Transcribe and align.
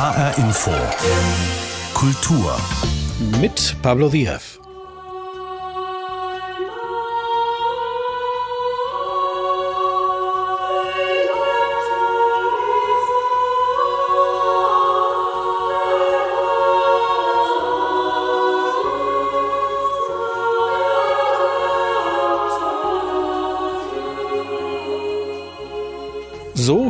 HR 0.00 0.38
Info. 0.38 0.70
Kultur. 1.92 2.56
Mit 3.38 3.76
Pablo 3.82 4.08
Diaz. 4.08 4.59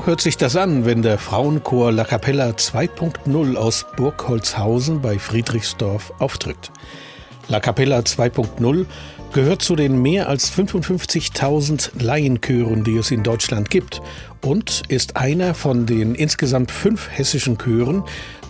So 0.00 0.06
hört 0.06 0.22
sich 0.22 0.38
das 0.38 0.56
an, 0.56 0.86
wenn 0.86 1.02
der 1.02 1.18
Frauenchor 1.18 1.92
La 1.92 2.04
Capella 2.04 2.48
2.0 2.52 3.56
aus 3.56 3.84
Burgholzhausen 3.98 5.02
bei 5.02 5.18
Friedrichsdorf 5.18 6.14
auftritt. 6.18 6.70
La 7.48 7.60
Capella 7.60 7.98
2.0 7.98 8.86
gehört 9.34 9.60
zu 9.60 9.76
den 9.76 10.00
mehr 10.00 10.30
als 10.30 10.50
55.000 10.50 12.02
Laienchören, 12.02 12.82
die 12.82 12.96
es 12.96 13.10
in 13.10 13.22
Deutschland 13.22 13.68
gibt 13.68 14.00
und 14.40 14.84
ist 14.88 15.18
einer 15.18 15.52
von 15.52 15.84
den 15.84 16.14
insgesamt 16.14 16.70
fünf 16.70 17.10
hessischen 17.10 17.58
Chören, 17.58 18.02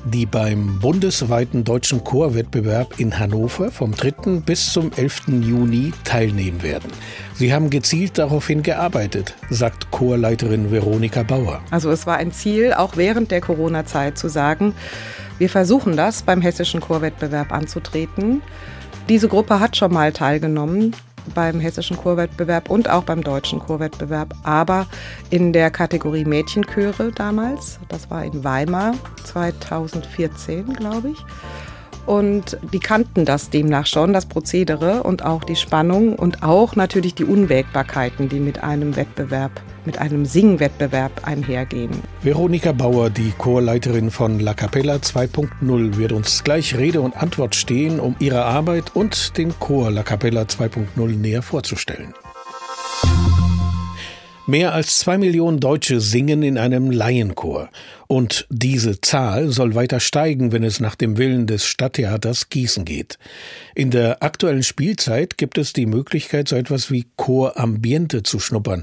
die 0.05 0.27
beim 0.27 0.79
bundesweiten 0.81 1.65
deutschen 1.65 2.03
Chorwettbewerb 2.05 2.99
in 2.99 3.19
Hannover 3.19 3.71
vom 3.71 3.93
3. 3.93 4.41
bis 4.45 4.73
zum 4.73 4.91
11. 4.97 5.29
Juni 5.43 5.93
teilnehmen 6.05 6.63
werden. 6.63 6.91
Sie 7.35 7.53
haben 7.53 7.71
gezielt 7.71 8.19
daraufhin 8.19 8.63
gearbeitet, 8.63 9.35
sagt 9.51 9.91
Chorleiterin 9.91 10.71
Veronika 10.71 11.23
Bauer. 11.23 11.61
Also 11.71 11.91
es 11.91 12.07
war 12.07 12.17
ein 12.17 12.33
Ziel, 12.33 12.73
auch 12.73 12.97
während 12.97 13.31
der 13.31 13.41
Corona-Zeit 13.41 14.19
zu 14.19 14.29
sagen, 14.29 14.75
wir 15.39 15.49
versuchen 15.49 15.97
das 15.97 16.23
beim 16.23 16.43
hessischen 16.43 16.81
Chorwettbewerb 16.81 17.53
anzutreten. 17.53 18.43
Diese 19.09 19.29
Gruppe 19.29 19.59
hat 19.59 19.77
schon 19.77 19.93
mal 19.93 20.13
teilgenommen 20.13 20.95
beim 21.35 21.61
hessischen 21.61 21.97
Chorwettbewerb 21.97 22.71
und 22.71 22.89
auch 22.89 23.05
beim 23.05 23.23
deutschen 23.23 23.59
Chorwettbewerb, 23.59 24.35
aber 24.43 24.87
in 25.31 25.53
der 25.53 25.71
Kategorie 25.71 26.25
Mädchenchöre 26.25 27.13
damals. 27.13 27.79
Das 27.89 28.11
war 28.11 28.25
in 28.25 28.45
Weimar 28.45 28.95
2014, 29.25 30.75
glaube 30.75 31.11
ich. 31.11 31.19
Und 32.07 32.59
die 32.73 32.81
kannten 32.81 33.25
das 33.25 33.51
demnach 33.51 33.87
schon, 33.87 34.13
das 34.13 34.27
Prozedere 34.27 35.03
und 35.03 35.25
auch 35.25 35.45
die 35.45 35.57
Spannung 35.57 36.17
und 36.17 36.43
auch 36.43 36.77
natürlich 36.77 37.15
die 37.15 37.25
Unwägbarkeiten, 37.25 38.29
die 38.29 38.41
mit 38.41 38.63
einem 38.63 38.97
Wettbewerb, 38.97 39.53
mit 39.85 39.99
einem 39.99 40.25
Singwettbewerb 40.25 41.27
einhergehen. 41.27 41.91
Veronika 42.23 42.73
Bauer, 42.73 43.11
die 43.11 43.33
Chorleiterin 43.39 44.11
von 44.11 44.41
La 44.41 44.55
Capella 44.55 44.97
2.0, 44.97 45.97
wird 45.97 46.13
uns 46.13 46.43
gleich 46.45 46.77
Rede 46.77 47.01
und 47.01 47.17
Antwort 47.17 47.55
stehen, 47.55 48.01
um 48.01 48.17
ihre 48.19 48.45
Arbeit 48.45 48.95
und 48.95 49.37
den 49.37 49.59
Chor 49.59 49.91
La 49.91 50.03
Capella 50.03 50.43
2.0 50.43 51.17
näher 51.17 51.43
vorzustellen. 51.43 52.15
Mehr 54.51 54.75
als 54.75 54.99
zwei 54.99 55.17
Millionen 55.17 55.61
Deutsche 55.61 56.01
singen 56.01 56.43
in 56.43 56.59
einem 56.59 56.91
Laienchor. 56.91 57.71
Und 58.09 58.49
diese 58.51 59.01
Zahl 59.01 59.51
soll 59.51 59.77
weiter 59.77 60.01
steigen, 60.01 60.51
wenn 60.51 60.65
es 60.65 60.81
nach 60.81 60.97
dem 60.97 61.19
Willen 61.19 61.47
des 61.47 61.65
Stadttheaters 61.65 62.49
Gießen 62.49 62.85
geht. 62.85 63.21
In 63.77 63.93
der 63.93 64.25
aktuellen 64.25 64.65
Spielzeit 64.65 65.39
gibt 65.39 65.57
es 65.57 65.73
die 65.73 65.87
Möglichkeit, 65.87 66.49
so 66.49 66.57
etwas 66.57 66.91
wie 66.91 67.07
Chorambiente 67.17 68.25
zu 68.25 68.41
schnuppern. 68.41 68.83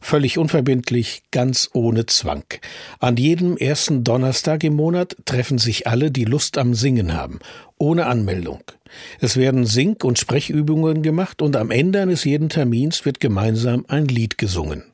Völlig 0.00 0.38
unverbindlich, 0.38 1.24
ganz 1.32 1.68
ohne 1.72 2.06
Zwang. 2.06 2.44
An 3.00 3.16
jedem 3.16 3.56
ersten 3.56 4.04
Donnerstag 4.04 4.62
im 4.62 4.76
Monat 4.76 5.16
treffen 5.24 5.58
sich 5.58 5.88
alle, 5.88 6.12
die 6.12 6.26
Lust 6.26 6.58
am 6.58 6.74
Singen 6.74 7.14
haben. 7.14 7.40
Ohne 7.76 8.06
Anmeldung. 8.06 8.62
Es 9.18 9.36
werden 9.36 9.66
Sing- 9.66 10.00
und 10.04 10.16
Sprechübungen 10.16 11.02
gemacht 11.02 11.42
und 11.42 11.56
am 11.56 11.72
Ende 11.72 12.02
eines 12.02 12.22
jeden 12.22 12.50
Termins 12.50 13.04
wird 13.04 13.18
gemeinsam 13.18 13.84
ein 13.88 14.06
Lied 14.06 14.38
gesungen. 14.38 14.84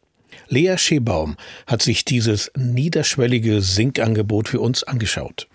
Lea 0.49 0.77
Schebaum 0.77 1.37
hat 1.67 1.83
sich 1.83 2.05
dieses 2.05 2.51
niederschwellige 2.57 3.61
Sinkangebot 3.63 4.49
für 4.49 4.61
uns 4.61 4.85
angeschaut. 4.85 5.49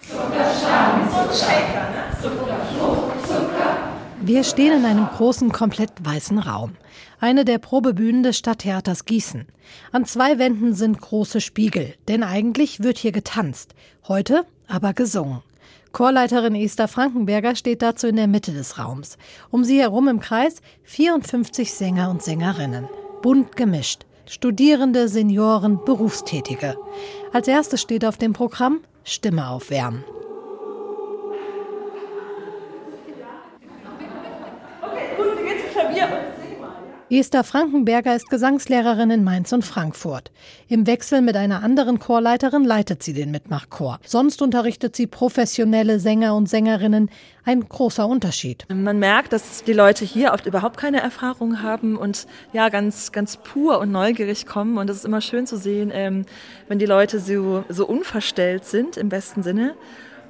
Wir 4.22 4.44
stehen 4.44 4.80
in 4.80 4.86
einem 4.86 5.08
großen, 5.08 5.52
komplett 5.52 5.92
weißen 6.04 6.38
Raum. 6.40 6.76
Eine 7.20 7.46
der 7.46 7.58
Probebühnen 7.58 8.24
des 8.24 8.38
Stadttheaters 8.38 9.06
Gießen. 9.06 9.48
An 9.92 10.06
zwei 10.06 10.38
Wänden 10.38 10.74
sind 10.74 11.02
große 11.02 11.42
Spiegel, 11.42 11.96
denn 12.08 12.24
eigentlich 12.24 12.84
wird 12.84 12.98
hier 12.98 13.12
getanzt. 13.12 13.74
Heute 14.08 14.46
aber 14.68 14.94
gesungen. 14.94 15.42
Chorleiterin 15.92 16.56
Esther 16.56 16.88
Frankenberger 16.88 17.56
steht 17.56 17.82
dazu 17.82 18.08
in 18.08 18.16
der 18.16 18.28
Mitte 18.28 18.54
des 18.54 18.78
Raums. 18.78 19.18
Um 19.50 19.64
sie 19.64 19.80
herum 19.80 20.08
im 20.08 20.20
Kreis 20.20 20.58
54 20.84 21.74
Sänger 21.74 22.12
und 22.12 22.22
Sängerinnen. 22.22 22.88
Bunt 23.22 23.56
gemischt. 23.56 24.06
Studierende, 24.32 25.08
Senioren, 25.08 25.84
Berufstätige. 25.84 26.78
Als 27.34 27.48
erstes 27.48 27.82
steht 27.82 28.06
auf 28.06 28.18
dem 28.18 28.34
Programm 28.34 28.82
Stimme 29.04 29.50
aufwärmen. 29.50 30.04
Esther 37.12 37.44
Frankenberger 37.44 38.16
ist 38.16 38.30
Gesangslehrerin 38.30 39.10
in 39.10 39.24
Mainz 39.24 39.52
und 39.52 39.66
Frankfurt. 39.66 40.30
Im 40.68 40.86
Wechsel 40.86 41.22
mit 41.22 41.36
einer 41.36 41.64
anderen 41.64 41.98
Chorleiterin 41.98 42.64
leitet 42.64 43.02
sie 43.02 43.14
den 43.14 43.32
Mitmachchor. 43.32 44.00
Sonst 44.06 44.44
unterrichtet 44.44 44.96
sie 44.96 45.08
professionelle 45.08 46.00
Sänger 46.00 46.36
und 46.36 46.48
Sängerinnen. 46.48 47.10
Ein 47.46 47.68
großer 47.68 48.08
Unterschied. 48.08 48.68
Man 48.72 49.00
merkt, 49.00 49.34
dass 49.34 49.64
die 49.64 49.74
Leute 49.74 50.06
hier 50.06 50.34
oft 50.34 50.46
überhaupt 50.46 50.78
keine 50.78 51.02
Erfahrung 51.02 51.64
haben 51.64 51.98
und 51.98 52.28
ja 52.54 52.70
ganz 52.70 53.12
ganz 53.12 53.38
pur 53.38 53.80
und 53.80 53.92
neugierig 53.92 54.46
kommen. 54.46 54.78
Und 54.78 54.88
es 54.88 54.98
ist 54.98 55.06
immer 55.06 55.22
schön 55.22 55.48
zu 55.48 55.58
sehen, 55.58 55.90
ähm, 55.92 56.28
wenn 56.68 56.78
die 56.78 56.86
Leute 56.86 57.20
so 57.20 57.64
so 57.70 57.88
unverstellt 57.88 58.66
sind 58.66 58.98
im 58.98 59.10
besten 59.10 59.42
Sinne 59.42 59.74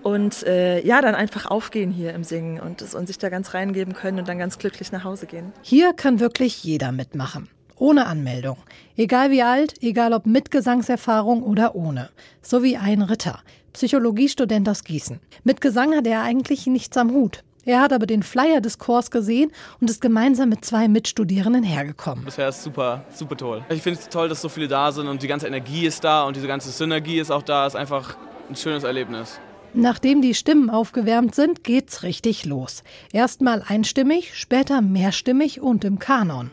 und 0.04 0.44
äh, 0.44 0.86
ja, 0.86 1.02
dann 1.02 1.16
einfach 1.16 1.46
aufgehen 1.46 1.92
hier 1.92 2.14
im 2.14 2.24
Singen 2.24 2.60
und, 2.60 2.82
und 2.94 3.08
sich 3.08 3.18
da 3.18 3.30
ganz 3.30 3.54
reingeben 3.54 3.94
können 3.94 4.20
und 4.20 4.28
dann 4.28 4.40
ganz 4.40 4.58
glücklich 4.58 4.92
nach 4.92 5.04
Hause 5.04 5.26
gehen. 5.26 5.52
Hier 5.62 5.94
kann 5.94 6.20
wirklich 6.20 6.64
jeder 6.64 6.92
mitmachen. 6.92 7.50
Ohne 7.78 8.08
Anmeldung. 8.08 8.58
Egal 8.98 9.32
wie 9.32 9.42
alt, 9.42 9.82
egal 9.82 10.14
ob 10.14 10.26
mit 10.26 10.52
Gesangserfahrung 10.52 11.44
oder 11.44 11.76
ohne. 11.76 12.10
So 12.42 12.62
wie 12.62 12.76
ein 12.76 13.02
Ritter, 13.02 13.40
Psychologiestudent 13.74 14.68
aus 14.68 14.84
Gießen. 14.84 15.20
Mit 15.44 15.62
Gesang 15.62 15.96
hat 15.96 16.06
er 16.06 16.22
eigentlich 16.22 16.68
nichts 16.68 16.98
am 16.98 17.12
Hut. 17.12 17.44
Er 17.66 17.82
hat 17.82 17.94
aber 17.94 18.06
den 18.06 18.24
Flyer 18.24 18.62
des 18.62 18.80
Chors 18.80 19.12
gesehen 19.12 19.52
und 19.80 19.90
ist 19.90 20.02
gemeinsam 20.02 20.50
mit 20.50 20.66
zwei 20.66 20.88
Mitstudierenden 20.88 21.64
hergekommen. 21.64 22.26
Bisher 22.26 22.50
ist 22.50 22.64
super, 22.64 23.06
super 23.14 23.38
toll. 23.38 23.64
Ich 23.70 23.82
finde 23.82 24.00
es 24.00 24.10
toll, 24.10 24.28
dass 24.28 24.42
so 24.42 24.50
viele 24.50 24.68
da 24.68 24.92
sind 24.92 25.08
und 25.08 25.22
die 25.22 25.28
ganze 25.28 25.48
Energie 25.48 25.86
ist 25.86 26.04
da 26.04 26.24
und 26.24 26.36
diese 26.36 26.48
ganze 26.48 26.72
Synergie 26.72 27.20
ist 27.20 27.32
auch 27.32 27.44
da. 27.44 27.68
Ist 27.68 27.76
einfach 27.76 28.18
ein 28.50 28.56
schönes 28.56 28.84
Erlebnis. 28.84 29.40
Nachdem 29.74 30.22
die 30.22 30.34
Stimmen 30.34 30.70
aufgewärmt 30.70 31.36
sind, 31.36 31.64
geht's 31.64 32.04
richtig 32.04 32.46
los. 32.46 32.84
Erstmal 33.12 33.64
einstimmig, 33.66 34.36
später 34.36 34.82
mehrstimmig 34.82 35.62
und 35.62 35.86
im 35.86 36.00
Kanon. 36.00 36.52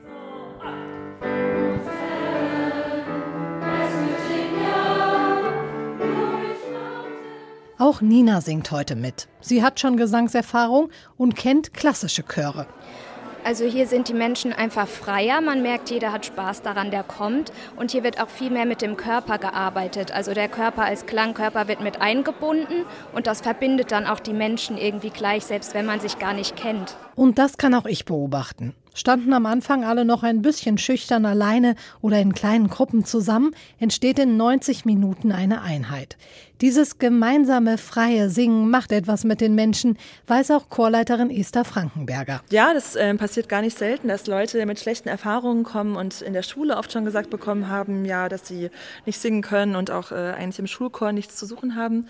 Auch 7.78 8.00
Nina 8.00 8.41
singt 8.41 8.71
heute 8.71 8.97
mit. 8.97 9.28
Sie 9.41 9.62
hat 9.62 9.81
schon 9.81 9.97
Gesangserfahrung 9.97 10.91
und 11.16 11.37
kennt 11.37 11.75
klassische 11.75 12.25
Chöre. 12.25 12.66
Also 13.46 13.64
hier 13.64 13.86
sind 13.86 14.08
die 14.08 14.12
Menschen 14.12 14.52
einfach 14.52 14.88
freier. 14.88 15.40
Man 15.40 15.62
merkt, 15.62 15.88
jeder 15.90 16.10
hat 16.10 16.26
Spaß 16.26 16.62
daran, 16.62 16.90
der 16.90 17.04
kommt. 17.04 17.52
Und 17.76 17.92
hier 17.92 18.02
wird 18.02 18.20
auch 18.20 18.28
viel 18.28 18.50
mehr 18.50 18.66
mit 18.66 18.82
dem 18.82 18.96
Körper 18.96 19.38
gearbeitet. 19.38 20.10
Also 20.10 20.34
der 20.34 20.48
Körper 20.48 20.82
als 20.82 21.06
Klangkörper 21.06 21.68
wird 21.68 21.80
mit 21.80 22.00
eingebunden 22.00 22.84
und 23.15 23.28
das 23.28 23.42
verbindet 23.42 23.92
dann 23.92 24.04
auch 24.04 24.18
die 24.18 24.32
Menschen 24.32 24.76
irgendwie 24.76 25.10
gleich, 25.10 25.44
selbst 25.44 25.74
wenn 25.74 25.86
man 25.86 26.00
sich 26.00 26.18
gar 26.18 26.34
nicht 26.34 26.56
kennt. 26.56 26.97
Und 27.15 27.38
das 27.38 27.56
kann 27.56 27.72
auch 27.74 27.86
ich 27.86 28.04
beobachten 28.04 28.74
standen 28.97 29.32
am 29.34 29.47
Anfang 29.47 29.84
alle 29.84 30.04
noch 30.04 30.22
ein 30.22 30.42
bisschen 30.42 30.78
schüchtern 30.78 31.26
alleine 31.26 31.76
oder 32.00 32.18
in 32.18 32.32
kleinen 32.32 32.68
Gruppen 32.68 33.04
zusammen, 33.04 33.54
entsteht 33.78 34.18
in 34.18 34.36
90 34.36 34.84
Minuten 34.84 35.32
eine 35.32 35.60
Einheit. 35.60 36.16
Dieses 36.62 36.98
gemeinsame 36.98 37.76
freie 37.76 38.30
Singen 38.30 38.70
macht 38.70 38.91
etwas 38.91 39.24
mit 39.24 39.42
den 39.42 39.54
Menschen, 39.54 39.98
weiß 40.26 40.53
auch 40.53 40.70
Chorleiterin 40.70 41.30
Esther 41.30 41.66
Frankenberger. 41.66 42.41
Ja, 42.48 42.72
das 42.72 42.97
äh, 42.97 43.14
passiert 43.14 43.50
gar 43.50 43.60
nicht 43.60 43.76
selten, 43.76 44.08
dass 44.08 44.26
Leute 44.26 44.64
mit 44.64 44.80
schlechten 44.80 45.10
Erfahrungen 45.10 45.64
kommen 45.64 45.97
und 45.97 46.22
in 46.22 46.32
der 46.32 46.42
Schule 46.42 46.78
oft 46.78 46.91
schon 46.91 47.04
gesagt 47.04 47.28
bekommen 47.28 47.68
haben, 47.68 48.06
ja, 48.06 48.30
dass 48.30 48.48
sie 48.48 48.70
nicht 49.04 49.20
singen 49.20 49.42
können 49.42 49.76
und 49.76 49.91
auch 49.91 50.12
äh, 50.12 50.14
eigentlich 50.14 50.58
im 50.58 50.66
Schulchor 50.66 51.12
nichts 51.12 51.36
zu 51.36 51.44
suchen 51.44 51.76
haben. 51.76 52.08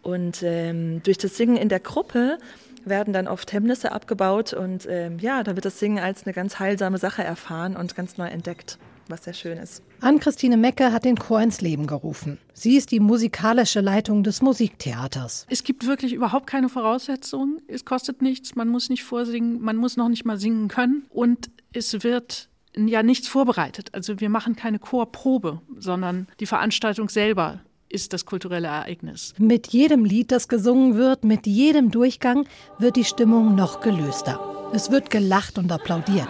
Und 0.00 0.42
ähm, 0.42 1.02
durch 1.02 1.18
das 1.18 1.36
Singen 1.36 1.56
in 1.56 1.68
der 1.68 1.80
Gruppe 1.80 2.38
werden 2.86 3.12
dann 3.12 3.28
oft 3.28 3.52
Hemmnisse 3.52 3.92
abgebaut 3.92 4.54
und 4.54 4.86
ähm, 4.88 5.18
ja, 5.18 5.42
da 5.42 5.54
wird 5.54 5.66
das 5.66 5.78
Singen 5.78 5.98
als 5.98 6.24
eine 6.24 6.32
ganz 6.32 6.58
heilsame 6.58 6.96
Sache 6.96 7.22
erfahren 7.22 7.76
und 7.76 7.94
ganz 7.94 8.16
neu 8.16 8.26
entdeckt 8.26 8.78
was 9.12 9.24
sehr 9.24 9.34
schön 9.34 9.58
ist. 9.58 9.82
Ann-Christine 10.00 10.56
Mecke 10.56 10.90
hat 10.90 11.04
den 11.04 11.16
Chor 11.16 11.40
ins 11.40 11.60
Leben 11.60 11.86
gerufen. 11.86 12.38
Sie 12.54 12.76
ist 12.76 12.90
die 12.90 12.98
musikalische 12.98 13.80
Leitung 13.80 14.24
des 14.24 14.42
Musiktheaters. 14.42 15.46
Es 15.50 15.62
gibt 15.62 15.86
wirklich 15.86 16.14
überhaupt 16.14 16.48
keine 16.48 16.68
Voraussetzungen. 16.68 17.60
Es 17.68 17.84
kostet 17.84 18.22
nichts, 18.22 18.56
man 18.56 18.68
muss 18.68 18.88
nicht 18.88 19.04
vorsingen, 19.04 19.60
man 19.60 19.76
muss 19.76 19.96
noch 19.96 20.08
nicht 20.08 20.24
mal 20.24 20.38
singen 20.38 20.66
können. 20.68 21.04
Und 21.10 21.50
es 21.72 22.02
wird 22.02 22.48
ja 22.74 23.02
nichts 23.02 23.28
vorbereitet. 23.28 23.90
Also 23.92 24.18
wir 24.18 24.30
machen 24.30 24.56
keine 24.56 24.78
Chorprobe, 24.78 25.60
sondern 25.78 26.26
die 26.40 26.46
Veranstaltung 26.46 27.08
selber 27.08 27.60
ist 27.90 28.14
das 28.14 28.24
kulturelle 28.24 28.68
Ereignis. 28.68 29.34
Mit 29.36 29.68
jedem 29.68 30.06
Lied, 30.06 30.32
das 30.32 30.48
gesungen 30.48 30.96
wird, 30.96 31.24
mit 31.24 31.46
jedem 31.46 31.90
Durchgang 31.90 32.46
wird 32.78 32.96
die 32.96 33.04
Stimmung 33.04 33.54
noch 33.54 33.82
gelöster. 33.82 34.40
Es 34.72 34.90
wird 34.90 35.10
gelacht 35.10 35.58
und 35.58 35.70
applaudiert. 35.70 36.28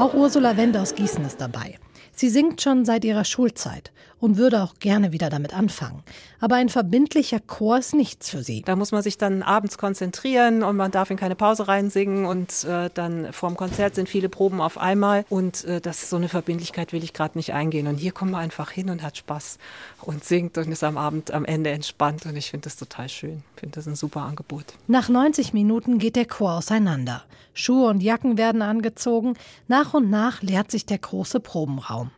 Auch 0.00 0.12
Ursula 0.14 0.56
Wende 0.56 0.80
aus 0.80 0.96
Gießen 0.96 1.24
ist 1.24 1.40
dabei. 1.40 1.78
Sie 2.18 2.30
singt 2.30 2.62
schon 2.62 2.86
seit 2.86 3.04
ihrer 3.04 3.24
Schulzeit 3.24 3.92
und 4.26 4.38
würde 4.38 4.64
auch 4.64 4.74
gerne 4.80 5.12
wieder 5.12 5.30
damit 5.30 5.54
anfangen. 5.54 6.02
Aber 6.40 6.56
ein 6.56 6.68
verbindlicher 6.68 7.38
Chor 7.38 7.78
ist 7.78 7.94
nichts 7.94 8.28
für 8.28 8.42
sie. 8.42 8.62
Da 8.62 8.74
muss 8.74 8.90
man 8.90 9.00
sich 9.00 9.18
dann 9.18 9.44
abends 9.44 9.78
konzentrieren 9.78 10.64
und 10.64 10.74
man 10.76 10.90
darf 10.90 11.12
in 11.12 11.16
keine 11.16 11.36
Pause 11.36 11.68
reinsingen 11.68 12.26
und 12.26 12.64
äh, 12.64 12.90
dann 12.92 13.32
vorm 13.32 13.56
Konzert 13.56 13.94
sind 13.94 14.08
viele 14.08 14.28
Proben 14.28 14.60
auf 14.60 14.78
einmal 14.78 15.24
und 15.28 15.64
äh, 15.64 15.80
das 15.80 16.10
so 16.10 16.16
eine 16.16 16.28
Verbindlichkeit 16.28 16.92
will 16.92 17.04
ich 17.04 17.12
gerade 17.12 17.38
nicht 17.38 17.54
eingehen. 17.54 17.86
Und 17.86 17.98
hier 17.98 18.10
kommt 18.10 18.32
man 18.32 18.40
einfach 18.40 18.72
hin 18.72 18.90
und 18.90 19.04
hat 19.04 19.16
Spaß 19.16 19.58
und 20.02 20.24
singt 20.24 20.58
und 20.58 20.72
ist 20.72 20.82
am 20.82 20.98
Abend 20.98 21.30
am 21.30 21.44
Ende 21.44 21.70
entspannt 21.70 22.26
und 22.26 22.34
ich 22.34 22.50
finde 22.50 22.64
das 22.64 22.74
total 22.74 23.08
schön. 23.08 23.44
Ich 23.54 23.60
finde 23.60 23.76
das 23.76 23.86
ein 23.86 23.94
super 23.94 24.22
Angebot. 24.22 24.74
Nach 24.88 25.08
90 25.08 25.52
Minuten 25.52 25.98
geht 25.98 26.16
der 26.16 26.26
Chor 26.26 26.54
auseinander. 26.54 27.22
Schuhe 27.54 27.88
und 27.88 28.02
Jacken 28.02 28.36
werden 28.36 28.60
angezogen. 28.60 29.34
Nach 29.68 29.94
und 29.94 30.10
nach 30.10 30.42
leert 30.42 30.72
sich 30.72 30.84
der 30.84 30.98
große 30.98 31.38
Probenraum. 31.38 32.10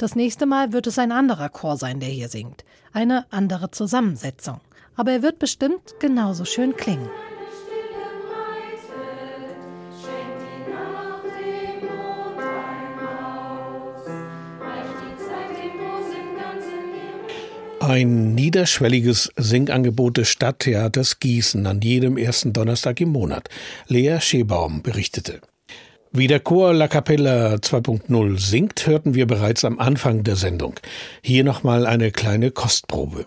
Das 0.00 0.16
nächste 0.16 0.46
Mal 0.46 0.72
wird 0.72 0.86
es 0.86 0.98
ein 0.98 1.12
anderer 1.12 1.50
Chor 1.50 1.76
sein, 1.76 2.00
der 2.00 2.08
hier 2.08 2.30
singt. 2.30 2.64
Eine 2.94 3.26
andere 3.30 3.70
Zusammensetzung. 3.70 4.62
Aber 4.96 5.12
er 5.12 5.22
wird 5.22 5.38
bestimmt 5.38 5.96
genauso 6.00 6.46
schön 6.46 6.74
klingen. 6.74 7.10
Ein 17.80 18.34
niederschwelliges 18.34 19.30
Singangebot 19.36 20.16
des 20.16 20.28
Stadttheaters 20.28 21.20
Gießen 21.20 21.66
an 21.66 21.82
jedem 21.82 22.16
ersten 22.16 22.54
Donnerstag 22.54 23.02
im 23.02 23.10
Monat. 23.10 23.50
Lea 23.86 24.18
Schebaum 24.22 24.80
berichtete. 24.80 25.42
Wie 26.12 26.26
der 26.26 26.40
Chor 26.40 26.74
La 26.74 26.88
Capella 26.88 27.54
2.0 27.54 28.36
singt, 28.36 28.84
hörten 28.88 29.14
wir 29.14 29.28
bereits 29.28 29.64
am 29.64 29.78
Anfang 29.78 30.24
der 30.24 30.34
Sendung. 30.34 30.74
Hier 31.22 31.44
nochmal 31.44 31.86
eine 31.86 32.10
kleine 32.10 32.50
Kostprobe. 32.50 33.26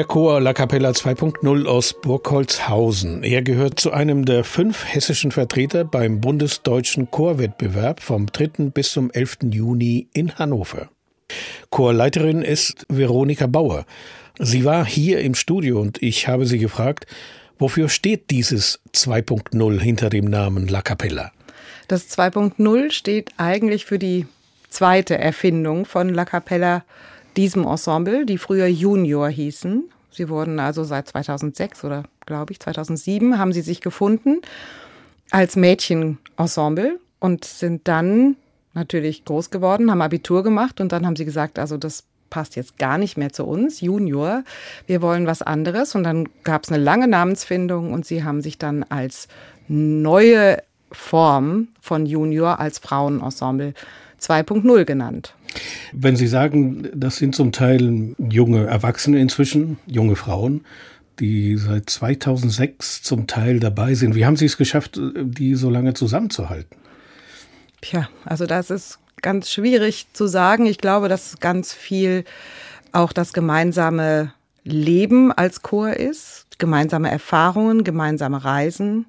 Der 0.00 0.06
Chor 0.06 0.40
La 0.40 0.54
Capella 0.54 0.92
2.0 0.92 1.66
aus 1.66 1.92
Burgholzhausen. 1.92 3.22
Er 3.22 3.42
gehört 3.42 3.78
zu 3.78 3.92
einem 3.92 4.24
der 4.24 4.44
fünf 4.44 4.86
hessischen 4.86 5.30
Vertreter 5.30 5.84
beim 5.84 6.22
bundesdeutschen 6.22 7.10
Chorwettbewerb 7.10 8.00
vom 8.00 8.24
3. 8.24 8.70
bis 8.72 8.92
zum 8.92 9.10
11. 9.10 9.40
Juni 9.50 10.08
in 10.14 10.38
Hannover. 10.38 10.88
Chorleiterin 11.68 12.40
ist 12.40 12.86
Veronika 12.88 13.46
Bauer. 13.46 13.84
Sie 14.38 14.64
war 14.64 14.86
hier 14.86 15.20
im 15.20 15.34
Studio 15.34 15.78
und 15.78 16.02
ich 16.02 16.28
habe 16.28 16.46
sie 16.46 16.58
gefragt, 16.58 17.04
wofür 17.58 17.90
steht 17.90 18.30
dieses 18.30 18.80
2.0 18.94 19.80
hinter 19.82 20.08
dem 20.08 20.24
Namen 20.24 20.66
La 20.66 20.80
Capella? 20.80 21.30
Das 21.88 22.08
2.0 22.08 22.90
steht 22.90 23.32
eigentlich 23.36 23.84
für 23.84 23.98
die 23.98 24.26
zweite 24.70 25.18
Erfindung 25.18 25.84
von 25.84 26.08
La 26.08 26.24
Capella 26.24 26.84
diesem 27.36 27.64
Ensemble, 27.64 28.26
die 28.26 28.38
früher 28.38 28.66
Junior 28.66 29.28
hießen. 29.28 29.84
Sie 30.10 30.28
wurden 30.28 30.58
also 30.58 30.84
seit 30.84 31.08
2006 31.08 31.84
oder 31.84 32.04
glaube 32.26 32.52
ich 32.52 32.60
2007 32.60 33.38
haben 33.38 33.52
sie 33.52 33.62
sich 33.62 33.80
gefunden 33.80 34.40
als 35.30 35.56
Mädchenensemble 35.56 36.98
und 37.20 37.44
sind 37.44 37.86
dann 37.86 38.36
natürlich 38.74 39.24
groß 39.24 39.50
geworden, 39.50 39.90
haben 39.90 40.02
Abitur 40.02 40.42
gemacht 40.42 40.80
und 40.80 40.92
dann 40.92 41.06
haben 41.06 41.16
sie 41.16 41.24
gesagt, 41.24 41.58
also 41.58 41.76
das 41.76 42.04
passt 42.30 42.56
jetzt 42.56 42.78
gar 42.78 42.96
nicht 42.96 43.18
mehr 43.18 43.32
zu 43.32 43.44
uns, 43.44 43.80
Junior. 43.80 44.44
Wir 44.86 45.02
wollen 45.02 45.26
was 45.26 45.42
anderes. 45.42 45.94
Und 45.94 46.04
dann 46.04 46.28
gab 46.44 46.64
es 46.64 46.72
eine 46.72 46.82
lange 46.82 47.08
Namensfindung 47.08 47.92
und 47.92 48.06
sie 48.06 48.24
haben 48.24 48.40
sich 48.40 48.56
dann 48.56 48.84
als 48.84 49.28
neue 49.68 50.62
Form 50.92 51.68
von 51.80 52.06
Junior 52.06 52.58
als 52.58 52.78
Frauenensemble 52.78 53.74
2.0 54.20 54.84
genannt. 54.84 55.34
Wenn 55.92 56.16
Sie 56.16 56.26
sagen, 56.26 56.88
das 56.94 57.16
sind 57.16 57.34
zum 57.34 57.52
Teil 57.52 58.14
junge 58.18 58.66
Erwachsene 58.66 59.20
inzwischen, 59.20 59.78
junge 59.86 60.16
Frauen, 60.16 60.64
die 61.18 61.56
seit 61.56 61.90
2006 61.90 63.02
zum 63.02 63.26
Teil 63.26 63.60
dabei 63.60 63.94
sind. 63.94 64.14
Wie 64.14 64.24
haben 64.24 64.36
Sie 64.36 64.46
es 64.46 64.56
geschafft, 64.56 64.98
die 65.16 65.54
so 65.54 65.68
lange 65.70 65.94
zusammenzuhalten? 65.94 66.76
Tja, 67.82 68.08
also 68.24 68.46
das 68.46 68.70
ist 68.70 68.98
ganz 69.22 69.50
schwierig 69.50 70.06
zu 70.12 70.26
sagen. 70.26 70.66
Ich 70.66 70.78
glaube, 70.78 71.08
dass 71.08 71.38
ganz 71.40 71.72
viel 71.72 72.24
auch 72.92 73.12
das 73.12 73.32
gemeinsame 73.32 74.32
Leben 74.64 75.32
als 75.32 75.62
Chor 75.62 75.94
ist, 75.94 76.46
gemeinsame 76.58 77.10
Erfahrungen, 77.10 77.84
gemeinsame 77.84 78.44
Reisen. 78.44 79.06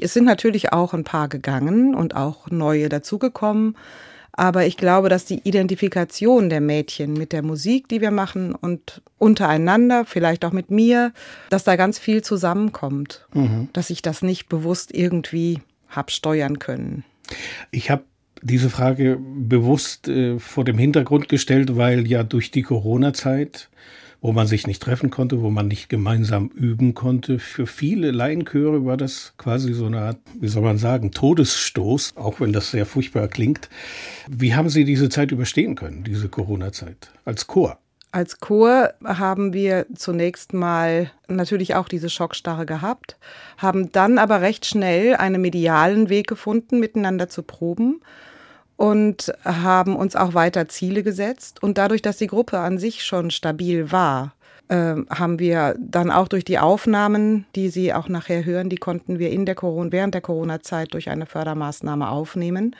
Es 0.00 0.14
sind 0.14 0.24
natürlich 0.24 0.72
auch 0.72 0.94
ein 0.94 1.04
paar 1.04 1.28
gegangen 1.28 1.94
und 1.94 2.16
auch 2.16 2.50
neue 2.50 2.88
dazugekommen. 2.88 3.76
Aber 4.36 4.66
ich 4.66 4.76
glaube, 4.76 5.08
dass 5.08 5.24
die 5.24 5.40
Identifikation 5.44 6.50
der 6.50 6.60
Mädchen 6.60 7.14
mit 7.14 7.32
der 7.32 7.42
Musik, 7.42 7.88
die 7.88 8.00
wir 8.00 8.10
machen 8.10 8.54
und 8.54 9.00
untereinander, 9.16 10.04
vielleicht 10.04 10.44
auch 10.44 10.52
mit 10.52 10.70
mir, 10.70 11.12
dass 11.50 11.62
da 11.64 11.76
ganz 11.76 11.98
viel 11.98 12.22
zusammenkommt, 12.22 13.26
mhm. 13.32 13.68
dass 13.72 13.90
ich 13.90 14.02
das 14.02 14.22
nicht 14.22 14.48
bewusst 14.48 14.92
irgendwie 14.92 15.60
hab 15.88 16.10
steuern 16.10 16.58
können. 16.58 17.04
Ich 17.70 17.90
habe 17.90 18.04
diese 18.42 18.70
Frage 18.70 19.18
bewusst 19.18 20.08
äh, 20.08 20.38
vor 20.38 20.64
dem 20.64 20.78
Hintergrund 20.78 21.28
gestellt, 21.28 21.76
weil 21.76 22.06
ja 22.06 22.24
durch 22.24 22.50
die 22.50 22.62
Corona-Zeit 22.62 23.70
wo 24.24 24.32
man 24.32 24.46
sich 24.46 24.66
nicht 24.66 24.82
treffen 24.82 25.10
konnte, 25.10 25.42
wo 25.42 25.50
man 25.50 25.68
nicht 25.68 25.90
gemeinsam 25.90 26.48
üben 26.48 26.94
konnte. 26.94 27.38
Für 27.38 27.66
viele 27.66 28.10
Laienchöre 28.10 28.86
war 28.86 28.96
das 28.96 29.34
quasi 29.36 29.74
so 29.74 29.84
eine 29.84 30.00
Art, 30.00 30.16
wie 30.40 30.48
soll 30.48 30.62
man 30.62 30.78
sagen, 30.78 31.10
Todesstoß, 31.10 32.14
auch 32.16 32.40
wenn 32.40 32.54
das 32.54 32.70
sehr 32.70 32.86
furchtbar 32.86 33.28
klingt. 33.28 33.68
Wie 34.26 34.54
haben 34.54 34.70
Sie 34.70 34.86
diese 34.86 35.10
Zeit 35.10 35.30
überstehen 35.30 35.74
können, 35.74 36.04
diese 36.04 36.30
Corona-Zeit, 36.30 37.10
als 37.26 37.46
Chor? 37.46 37.78
Als 38.12 38.40
Chor 38.40 38.94
haben 39.04 39.52
wir 39.52 39.84
zunächst 39.94 40.54
mal 40.54 41.10
natürlich 41.28 41.74
auch 41.74 41.86
diese 41.86 42.08
Schockstarre 42.08 42.64
gehabt, 42.64 43.18
haben 43.58 43.92
dann 43.92 44.16
aber 44.16 44.40
recht 44.40 44.64
schnell 44.64 45.16
einen 45.16 45.42
medialen 45.42 46.08
Weg 46.08 46.28
gefunden, 46.28 46.80
miteinander 46.80 47.28
zu 47.28 47.42
proben 47.42 48.00
und 48.76 49.32
haben 49.44 49.96
uns 49.96 50.16
auch 50.16 50.34
weiter 50.34 50.68
Ziele 50.68 51.02
gesetzt. 51.02 51.62
Und 51.62 51.78
dadurch, 51.78 52.02
dass 52.02 52.16
die 52.16 52.26
Gruppe 52.26 52.58
an 52.58 52.78
sich 52.78 53.04
schon 53.04 53.30
stabil 53.30 53.92
war, 53.92 54.34
äh, 54.68 54.94
haben 55.10 55.38
wir 55.38 55.76
dann 55.78 56.10
auch 56.10 56.28
durch 56.28 56.44
die 56.44 56.58
Aufnahmen, 56.58 57.46
die 57.54 57.68
Sie 57.68 57.92
auch 57.92 58.08
nachher 58.08 58.44
hören, 58.44 58.70
die 58.70 58.76
konnten 58.76 59.18
wir 59.18 59.30
in 59.30 59.46
der 59.46 59.54
Corona, 59.54 59.92
während 59.92 60.14
der 60.14 60.22
Corona-Zeit 60.22 60.94
durch 60.94 61.10
eine 61.10 61.26
Fördermaßnahme 61.26 62.08
aufnehmen, 62.08 62.74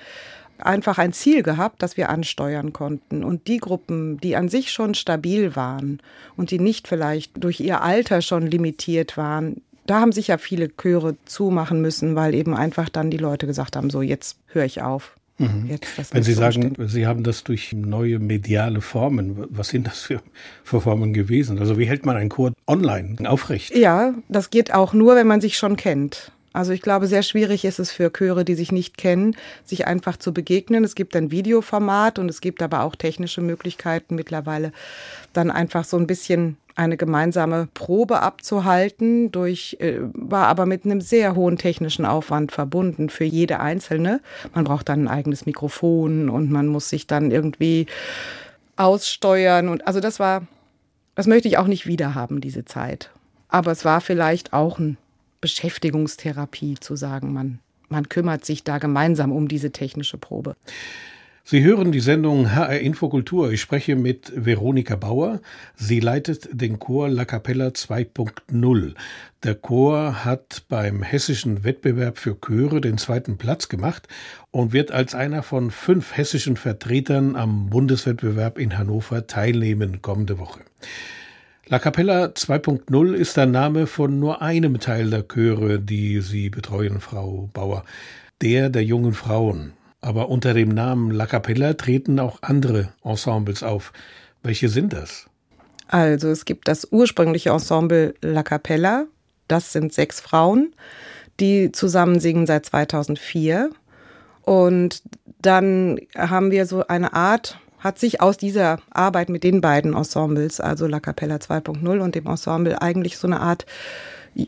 einfach 0.59 0.99
ein 0.99 1.13
Ziel 1.13 1.43
gehabt, 1.43 1.83
das 1.83 1.97
wir 1.97 2.09
ansteuern 2.09 2.73
konnten. 2.73 3.25
Und 3.25 3.49
die 3.49 3.59
Gruppen, 3.59 4.19
die 4.19 4.37
an 4.37 4.49
sich 4.49 4.71
schon 4.71 4.95
stabil 4.95 5.57
waren 5.57 6.01
und 6.37 6.51
die 6.51 6.59
nicht 6.59 6.89
vielleicht 6.89 7.33
durch 7.43 7.61
ihr 7.61 7.83
Alter 7.83 8.23
schon 8.23 8.47
limitiert 8.47 9.17
waren, 9.17 9.63
da 9.87 10.01
haben 10.01 10.13
sich 10.13 10.29
ja 10.29 10.39
viele 10.39 10.71
Chöre 10.75 11.17
zumachen 11.27 11.83
müssen, 11.83 12.15
weil 12.15 12.35
eben 12.35 12.55
einfach 12.55 12.89
dann 12.89 13.11
die 13.11 13.19
Leute 13.19 13.47
gesagt 13.47 13.77
haben, 13.77 13.91
so 13.91 14.01
jetzt 14.01 14.39
höre 14.47 14.65
ich 14.65 14.81
auf. 14.81 15.17
Mhm. 15.38 15.67
Jetzt, 15.69 16.14
Wenn 16.14 16.23
Sie 16.23 16.33
sagen, 16.33 16.75
Sie 16.87 17.07
haben 17.07 17.25
das 17.25 17.43
durch 17.43 17.73
neue 17.73 18.21
mediale 18.21 18.81
Formen, 18.81 19.47
was 19.50 19.69
sind 19.69 19.87
das 19.87 20.00
für, 20.00 20.23
für 20.62 20.81
Formen 20.81 21.12
gewesen? 21.12 21.59
Also 21.59 21.79
wie 21.79 21.87
hält 21.87 22.07
man 22.07 22.17
einen 22.17 22.31
Chor 22.31 22.53
online 22.67 23.17
aufrecht? 23.29 23.75
Ja, 23.76 24.14
das 24.29 24.50
geht 24.50 24.73
auch 24.73 24.93
nur, 24.93 25.17
wenn 25.17 25.26
man 25.26 25.41
sich 25.41 25.57
schon 25.57 25.76
kennt. 25.76 26.31
Also 26.54 26.73
ich 26.73 26.82
glaube, 26.82 27.08
sehr 27.08 27.25
schwierig 27.25 27.64
ist 27.64 27.80
es 27.80 27.90
für 27.90 28.12
Chöre, 28.12 28.44
die 28.44 28.54
sich 28.54 28.70
nicht 28.70 28.96
kennen, 28.96 29.37
sich 29.64 29.88
einfach 29.88 30.16
zu 30.16 30.32
begegnen. 30.32 30.84
Es 30.84 30.94
gibt 30.94 31.16
ein 31.16 31.32
Videoformat 31.32 32.20
und 32.20 32.28
es 32.28 32.40
gibt 32.40 32.62
aber 32.62 32.84
auch 32.84 32.94
technische 32.94 33.40
Möglichkeiten 33.40 34.14
mittlerweile, 34.14 34.70
dann 35.32 35.50
einfach 35.50 35.84
so 35.84 35.96
ein 35.96 36.06
bisschen 36.06 36.56
eine 36.76 36.96
gemeinsame 36.96 37.68
Probe 37.75 38.20
abzuhalten, 38.20 39.32
durch, 39.32 39.78
äh, 39.80 39.99
war 40.12 40.46
aber 40.46 40.64
mit 40.64 40.84
einem 40.84 41.00
sehr 41.00 41.34
hohen 41.34 41.56
technischen 41.56 42.06
Aufwand 42.06 42.52
verbunden 42.52 43.11
für 43.11 43.25
jede 43.25 43.58
Einzelne. 43.58 44.20
Man 44.54 44.64
braucht 44.64 44.88
dann 44.88 45.04
ein 45.04 45.08
eigenes 45.08 45.46
Mikrofon 45.46 46.28
und 46.28 46.52
man 46.52 46.68
muss 46.68 46.88
sich 46.88 47.08
dann 47.08 47.32
irgendwie 47.32 47.87
aussteuern 48.76 49.68
und 49.68 49.87
also 49.88 49.99
das 49.99 50.20
war, 50.20 50.46
das 51.16 51.26
möchte 51.26 51.49
ich 51.49 51.58
auch 51.58 51.66
nicht 51.66 51.87
wieder 51.87 52.14
haben, 52.14 52.40
diese 52.40 52.64
Zeit. 52.64 53.11
Aber 53.49 53.73
es 53.73 53.84
war 53.84 54.00
vielleicht 54.00 54.52
auch 54.52 54.78
eine 54.78 54.96
Beschäftigungstherapie 55.45 56.77
zu 56.81 56.97
sagen, 56.97 57.35
man, 57.35 57.59
man 57.91 58.09
kümmert 58.09 58.47
sich 58.47 58.65
da 58.65 58.79
gemeinsam 58.79 59.31
um 59.31 59.47
diese 59.47 59.73
technische 59.73 60.17
Probe. 60.17 60.57
Sie 61.45 61.63
hören 61.63 61.93
die 61.93 62.01
Sendung 62.01 62.55
HR 62.55 62.81
Infokultur. 62.81 63.53
Ich 63.53 63.61
spreche 63.61 63.95
mit 63.95 64.33
Veronika 64.35 64.97
Bauer. 64.97 65.43
Sie 65.77 66.01
leitet 66.01 66.49
den 66.51 66.79
Chor 66.79 67.11
La 67.11 67.27
Capella 67.27 67.67
2.0. 67.67 68.95
Der 69.43 69.55
Chor 69.55 70.25
hat 70.25 70.63
beim 70.71 71.03
hessischen 71.03 71.63
Wettbewerb 71.63 72.17
für 72.17 72.41
Chöre 72.41 72.81
den 72.81 72.97
zweiten 72.97 73.37
Platz 73.37 73.69
gemacht 73.69 74.09
und 74.51 74.73
wird 74.73 74.93
als 74.93 75.15
einer 75.15 75.43
von 75.43 75.71
fünf 75.71 76.17
hessischen 76.17 76.57
Vertretern 76.57 77.37
am 77.37 77.69
Bundeswettbewerb 77.69 78.59
in 78.59 78.79
Hannover 78.79 79.27
teilnehmen 79.27 80.01
kommende 80.01 80.39
Woche. 80.39 80.61
La 81.66 81.78
Capella 81.78 82.26
2.0 82.26 83.14
ist 83.14 83.38
der 83.38 83.47
Name 83.47 83.87
von 83.87 84.21
nur 84.21 84.42
einem 84.42 84.80
Teil 84.80 85.09
der 85.09 85.23
Chöre, 85.23 85.78
die 85.80 86.21
Sie 86.21 86.50
betreuen, 86.50 87.00
Frau 87.00 87.49
Bauer, 87.54 87.85
der 88.42 88.68
der 88.68 88.85
jungen 88.85 89.14
Frauen. 89.14 89.73
Aber 90.02 90.28
unter 90.28 90.52
dem 90.52 90.68
Namen 90.68 91.11
La 91.11 91.25
Capella 91.25 91.73
treten 91.73 92.21
auch 92.21 92.40
andere 92.42 92.92
Ensembles 93.02 93.62
auf. 93.62 93.94
Welche 94.42 94.68
sind 94.68 94.92
das? 94.92 95.26
Also 95.88 96.28
es 96.28 96.44
gibt 96.44 96.68
das 96.68 96.88
ursprüngliche 96.90 97.49
Ensemble 97.49 98.14
La 98.21 98.42
Capella. 98.42 99.06
Das 99.49 99.73
sind 99.73 99.94
sechs 99.94 100.21
Frauen, 100.21 100.75
die 101.40 101.73
zusammen 101.73 102.21
singen 102.21 102.47
seit 102.47 102.66
2004. 102.66 103.71
Und 104.42 105.02
dann 105.40 105.99
haben 106.14 106.50
wir 106.50 106.66
so 106.66 106.87
eine 106.87 107.14
Art, 107.14 107.59
hat 107.85 107.99
sich 107.99 108.23
aus 108.23 108.38
dieser 108.38 108.81
Arbeit 108.91 109.29
mit 109.29 109.45
den 109.45 109.61
beiden 109.61 109.95
Ensembles, 109.95 110.59
also 110.59 110.87
La 110.87 111.00
Capella 111.00 111.37
2.0 111.37 112.00
und 112.00 112.14
dem 112.14 112.26
Ensemble, 112.26 112.81
eigentlich 112.81 113.19
so 113.19 113.29
eine 113.29 113.41
Art 113.41 113.67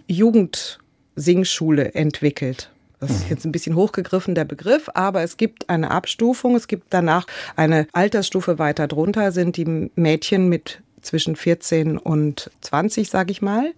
Jugendsingschule 0.08 1.94
entwickelt. 1.94 2.70
Das 2.98 3.10
ist 3.10 3.28
jetzt 3.28 3.44
ein 3.44 3.52
bisschen 3.52 3.76
hochgegriffen, 3.76 4.34
der 4.34 4.46
Begriff, 4.46 4.88
aber 4.94 5.22
es 5.22 5.36
gibt 5.36 5.68
eine 5.68 5.90
Abstufung. 5.90 6.56
Es 6.56 6.66
gibt 6.66 6.86
danach 6.90 7.26
eine 7.54 7.86
Altersstufe 7.92 8.58
weiter 8.58 8.88
drunter, 8.88 9.32
sind 9.32 9.58
die 9.58 9.90
Mädchen 9.94 10.48
mit 10.48 10.80
zwischen 11.02 11.36
14 11.36 11.98
und 11.98 12.50
20, 12.62 13.10
sage 13.10 13.32
ich 13.32 13.42
mal. 13.42 13.74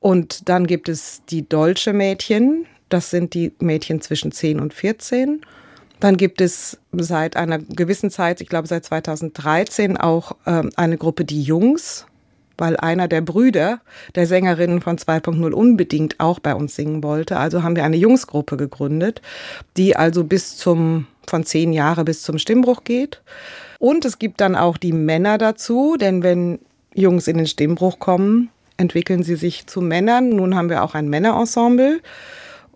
Und 0.00 0.48
dann 0.48 0.66
gibt 0.66 0.88
es 0.88 1.22
die 1.30 1.48
deutsche 1.48 1.92
Mädchen. 1.92 2.66
Das 2.88 3.10
sind 3.10 3.34
die 3.34 3.52
Mädchen 3.60 4.00
zwischen 4.00 4.32
10 4.32 4.58
und 4.58 4.74
14. 4.74 5.42
Dann 6.00 6.16
gibt 6.16 6.40
es 6.40 6.78
seit 6.92 7.36
einer 7.36 7.58
gewissen 7.58 8.10
Zeit, 8.10 8.40
ich 8.40 8.48
glaube 8.48 8.66
seit 8.66 8.84
2013, 8.84 9.96
auch 9.96 10.32
äh, 10.46 10.62
eine 10.76 10.96
Gruppe 10.96 11.24
Die 11.24 11.42
Jungs 11.42 12.06
weil 12.60 12.76
einer 12.76 13.08
der 13.08 13.22
Brüder 13.22 13.80
der 14.14 14.26
Sängerinnen 14.26 14.82
von 14.82 14.98
2.0 14.98 15.50
unbedingt 15.50 16.20
auch 16.20 16.38
bei 16.38 16.54
uns 16.54 16.76
singen 16.76 17.02
wollte. 17.02 17.38
Also 17.38 17.62
haben 17.62 17.74
wir 17.74 17.84
eine 17.84 17.96
Jungsgruppe 17.96 18.58
gegründet, 18.58 19.22
die 19.78 19.96
also 19.96 20.24
bis 20.24 20.58
zum, 20.58 21.06
von 21.26 21.44
zehn 21.44 21.72
Jahre 21.72 22.04
bis 22.04 22.22
zum 22.22 22.38
Stimmbruch 22.38 22.84
geht. 22.84 23.22
Und 23.78 24.04
es 24.04 24.18
gibt 24.18 24.42
dann 24.42 24.56
auch 24.56 24.76
die 24.76 24.92
Männer 24.92 25.38
dazu, 25.38 25.96
denn 25.98 26.22
wenn 26.22 26.58
Jungs 26.94 27.28
in 27.28 27.38
den 27.38 27.46
Stimmbruch 27.46 27.98
kommen, 27.98 28.50
entwickeln 28.76 29.22
sie 29.22 29.36
sich 29.36 29.66
zu 29.66 29.80
Männern. 29.80 30.28
Nun 30.28 30.54
haben 30.54 30.68
wir 30.68 30.84
auch 30.84 30.94
ein 30.94 31.08
Männerensemble. 31.08 32.00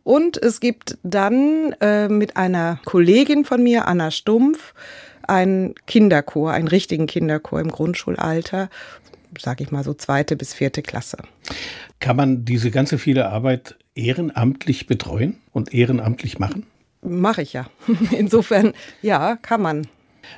Und 0.05 0.37
es 0.37 0.61
gibt 0.61 0.99
dann 1.03 1.75
äh, 1.81 2.09
mit 2.09 2.37
einer 2.37 2.79
Kollegin 2.85 3.45
von 3.45 3.63
mir, 3.63 3.89
Anna 3.89 4.11
Stumpf, 4.11 4.75
einen 5.27 5.75
Kinderchor, 5.87 6.53
einen 6.53 6.69
richtigen 6.69 7.07
Kinderchor 7.07 7.61
im 7.61 7.71
Grundschulalter, 7.71 8.69
sage 9.39 9.65
ich 9.65 9.73
mal 9.73 9.83
so 9.83 9.95
zweite 9.95 10.37
bis 10.37 10.53
vierte 10.53 10.83
Klasse. 10.83 11.19
Kann 12.01 12.17
man 12.17 12.45
diese 12.45 12.71
ganze 12.71 12.99
viele 12.99 13.31
Arbeit 13.31 13.77
ehrenamtlich 13.95 14.87
betreuen 14.87 15.39
und 15.53 15.73
ehrenamtlich 15.73 16.39
machen? 16.39 16.67
Mache 17.03 17.43
ich 17.43 17.55
ja. 17.55 17.67
Insofern, 18.11 18.75
ja, 19.03 19.37
kann 19.37 19.63
man. 19.63 19.87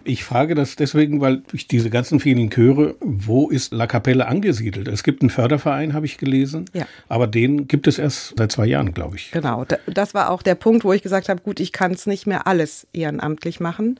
Ich 0.04 0.24
frage 0.24 0.54
das 0.54 0.76
deswegen, 0.76 1.20
weil 1.20 1.42
durch 1.48 1.66
diese 1.66 1.90
ganzen 1.90 2.20
vielen 2.20 2.50
Chöre, 2.50 2.96
wo 3.00 3.50
ist 3.50 3.72
La 3.72 3.86
Capelle 3.86 4.26
angesiedelt? 4.26 4.88
Es 4.88 5.02
gibt 5.02 5.22
einen 5.22 5.30
Förderverein, 5.30 5.94
habe 5.94 6.06
ich 6.06 6.18
gelesen, 6.18 6.66
ja. 6.72 6.86
aber 7.08 7.26
den 7.26 7.68
gibt 7.68 7.86
es 7.86 7.98
erst 7.98 8.34
seit 8.36 8.52
zwei 8.52 8.66
Jahren, 8.66 8.92
glaube 8.94 9.16
ich. 9.16 9.30
Genau, 9.30 9.64
das 9.86 10.14
war 10.14 10.30
auch 10.30 10.42
der 10.42 10.54
Punkt, 10.54 10.84
wo 10.84 10.92
ich 10.92 11.02
gesagt 11.02 11.28
habe, 11.28 11.40
gut, 11.40 11.60
ich 11.60 11.72
kann 11.72 11.92
es 11.92 12.06
nicht 12.06 12.26
mehr 12.26 12.46
alles 12.46 12.86
ehrenamtlich 12.92 13.60
machen. 13.60 13.98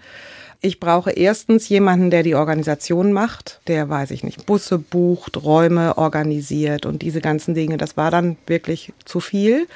Ich 0.61 0.81
brauche 0.81 1.11
erstens 1.11 1.69
jemanden, 1.69 2.11
der 2.11 2.23
die 2.23 2.35
Organisation 2.35 3.13
macht, 3.13 3.61
der, 3.67 3.89
weiß 3.89 4.11
ich 4.11 4.25
nicht, 4.25 4.47
Busse 4.47 4.79
bucht, 4.79 5.43
Räume 5.43 5.99
organisiert 5.99 6.87
und 6.87 7.03
diese 7.03 7.21
ganzen 7.21 7.55
Dinge. 7.55 7.77
Das 7.77 7.97
war 7.97 8.11
dann 8.11 8.37
wirklich 8.47 8.93
zu 9.05 9.21
viel. 9.21 9.67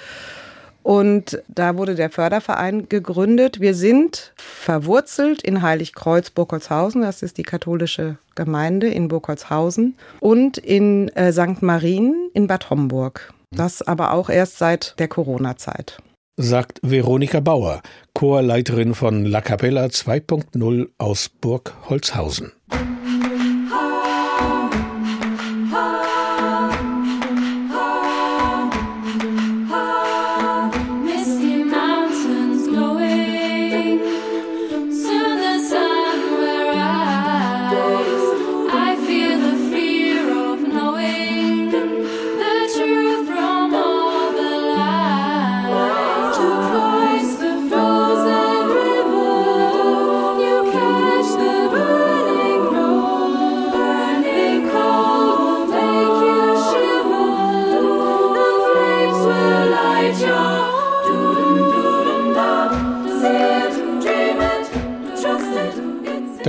Und 0.91 1.41
da 1.47 1.77
wurde 1.77 1.95
der 1.95 2.11
Förderverein 2.11 2.89
gegründet. 2.89 3.61
Wir 3.61 3.77
sind 3.77 4.33
verwurzelt 4.35 5.41
in 5.41 5.63
Heiligkreuz 5.63 6.31
Burgholzhausen, 6.31 7.03
das 7.03 7.23
ist 7.23 7.39
die 7.39 7.45
katholische 7.45 8.17
Gemeinde 8.35 8.89
in 8.89 9.07
Burgholzhausen, 9.07 9.95
und 10.19 10.59
in 10.59 11.09
äh, 11.11 11.31
St. 11.31 11.63
Marien 11.63 12.29
in 12.35 12.49
Bad 12.49 12.71
Homburg. 12.71 13.33
Das 13.55 13.83
aber 13.83 14.13
auch 14.13 14.31
erst 14.31 14.59
seit 14.59 14.99
der 14.99 15.07
Corona-Zeit 15.07 16.03
sagt 16.37 16.81
Veronika 16.83 17.39
Bauer, 17.41 17.83
Chorleiterin 18.15 18.95
von 18.95 19.27
La 19.27 19.43
Capella 19.43 19.85
2.0 19.85 20.89
aus 20.97 21.29
Burg 21.29 21.75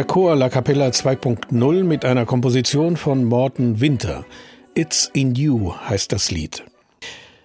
Der 0.02 0.08
Chor 0.08 0.36
La 0.36 0.50
Capella 0.50 0.88
2.0 0.88 1.84
mit 1.84 2.06
einer 2.06 2.26
Komposition 2.26 2.98
von 2.98 3.24
Morten 3.24 3.82
Winter. 3.82 4.26
It's 4.74 5.12
in 5.14 5.36
You 5.36 5.76
heißt 5.76 6.12
das 6.12 6.32
Lied. 6.32 6.64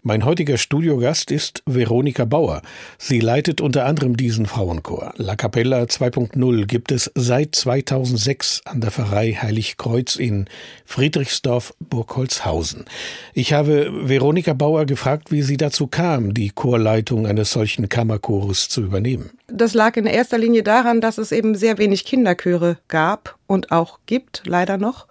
Mein 0.03 0.25
heutiger 0.25 0.57
Studiogast 0.57 1.31
ist 1.31 1.63
Veronika 1.67 2.25
Bauer. 2.25 2.63
Sie 2.97 3.21
leitet 3.21 3.61
unter 3.61 3.85
anderem 3.85 4.17
diesen 4.17 4.47
Frauenchor. 4.47 5.13
La 5.17 5.37
Capella 5.37 5.83
2.0 5.83 6.65
gibt 6.65 6.93
es 6.93 7.11
seit 7.15 7.55
2006 7.57 8.63
an 8.65 8.81
der 8.81 8.91
Pfarrei 8.91 9.33
Heiligkreuz 9.33 10.17
in 10.17 10.47
Friedrichsdorf-Burgholzhausen. 10.87 12.87
Ich 13.35 13.53
habe 13.53 14.09
Veronika 14.09 14.55
Bauer 14.55 14.87
gefragt, 14.87 15.31
wie 15.31 15.43
sie 15.43 15.59
dazu 15.59 15.89
kam, 15.89 16.33
die 16.33 16.49
Chorleitung 16.51 17.27
eines 17.27 17.53
solchen 17.53 17.91
Kammerchores 17.91 18.71
zu 18.71 18.81
übernehmen. 18.81 19.33
Das 19.49 19.75
lag 19.75 19.97
in 19.97 20.07
erster 20.07 20.39
Linie 20.39 20.65
daran, 20.65 21.01
dass 21.01 21.19
es 21.19 21.31
eben 21.31 21.55
sehr 21.55 21.79
wenig 21.79 22.05
Kinderchöre 22.05 22.79
gab 22.89 23.37
und 23.47 23.71
auch 23.71 24.01
gibt, 24.07 24.43
leider 24.45 24.77
noch, 24.77 25.07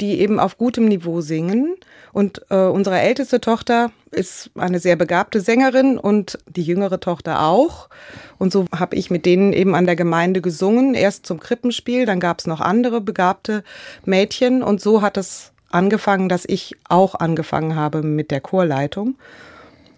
die 0.00 0.20
eben 0.20 0.40
auf 0.40 0.58
gutem 0.58 0.86
Niveau 0.86 1.20
singen. 1.20 1.76
Und 2.12 2.42
äh, 2.50 2.56
unsere 2.56 2.98
älteste 2.98 3.40
Tochter 3.40 3.92
ist 4.10 4.50
eine 4.56 4.80
sehr 4.80 4.96
begabte 4.96 5.40
Sängerin 5.40 5.98
und 5.98 6.36
die 6.48 6.64
jüngere 6.64 6.98
Tochter 6.98 7.44
auch. 7.44 7.88
Und 8.38 8.52
so 8.52 8.64
habe 8.76 8.96
ich 8.96 9.08
mit 9.08 9.24
denen 9.24 9.52
eben 9.52 9.76
an 9.76 9.86
der 9.86 9.94
Gemeinde 9.94 10.40
gesungen, 10.40 10.94
erst 10.94 11.24
zum 11.24 11.38
Krippenspiel, 11.38 12.06
dann 12.06 12.18
gab 12.18 12.40
es 12.40 12.48
noch 12.48 12.60
andere 12.60 13.00
begabte 13.00 13.62
Mädchen 14.04 14.64
und 14.64 14.80
so 14.80 15.00
hat 15.00 15.16
es 15.16 15.52
angefangen, 15.70 16.28
dass 16.28 16.44
ich 16.44 16.74
auch 16.88 17.14
angefangen 17.14 17.76
habe 17.76 18.02
mit 18.02 18.32
der 18.32 18.40
Chorleitung. 18.40 19.14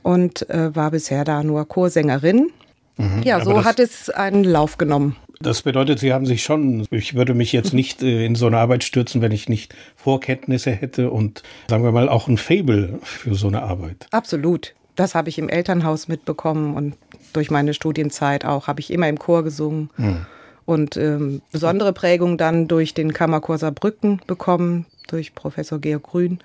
und 0.02 0.48
äh, 0.50 0.74
war 0.74 0.90
bisher 0.90 1.24
da 1.24 1.42
nur 1.42 1.66
Chorsängerin. 1.66 2.50
Mhm, 2.96 3.22
ja, 3.22 3.44
so 3.44 3.64
hat 3.64 3.78
es 3.78 4.10
einen 4.10 4.44
Lauf 4.44 4.78
genommen. 4.78 5.16
Das 5.40 5.62
bedeutet, 5.62 5.98
Sie 5.98 6.12
haben 6.12 6.24
sich 6.24 6.42
schon, 6.42 6.86
ich 6.90 7.14
würde 7.14 7.34
mich 7.34 7.52
jetzt 7.52 7.74
nicht 7.74 8.02
äh, 8.02 8.24
in 8.24 8.34
so 8.34 8.46
eine 8.46 8.58
Arbeit 8.58 8.84
stürzen, 8.84 9.22
wenn 9.22 9.32
ich 9.32 9.48
nicht 9.48 9.74
Vorkenntnisse 9.96 10.70
hätte 10.70 11.10
und 11.10 11.42
sagen 11.68 11.82
wir 11.82 11.90
mal 11.90 12.08
auch 12.08 12.28
ein 12.28 12.38
Fable 12.38 13.00
für 13.02 13.34
so 13.34 13.48
eine 13.48 13.62
Arbeit. 13.62 14.06
Absolut. 14.12 14.74
Das 14.94 15.14
habe 15.14 15.30
ich 15.30 15.38
im 15.38 15.48
Elternhaus 15.48 16.06
mitbekommen 16.06 16.76
und 16.76 16.94
durch 17.32 17.50
meine 17.50 17.74
Studienzeit 17.74 18.44
auch 18.44 18.66
habe 18.66 18.80
ich 18.80 18.92
immer 18.92 19.08
im 19.08 19.18
Chor 19.18 19.42
gesungen. 19.42 19.90
Hm. 19.96 20.26
Und 20.64 20.96
ähm, 20.96 21.42
besondere 21.50 21.92
Prägung 21.92 22.38
dann 22.38 22.68
durch 22.68 22.94
den 22.94 23.12
Kammerchor 23.12 23.58
Saarbrücken 23.58 24.20
bekommen, 24.28 24.86
durch 25.08 25.34
Professor 25.34 25.80
Georg 25.80 26.04
Grün. 26.04 26.38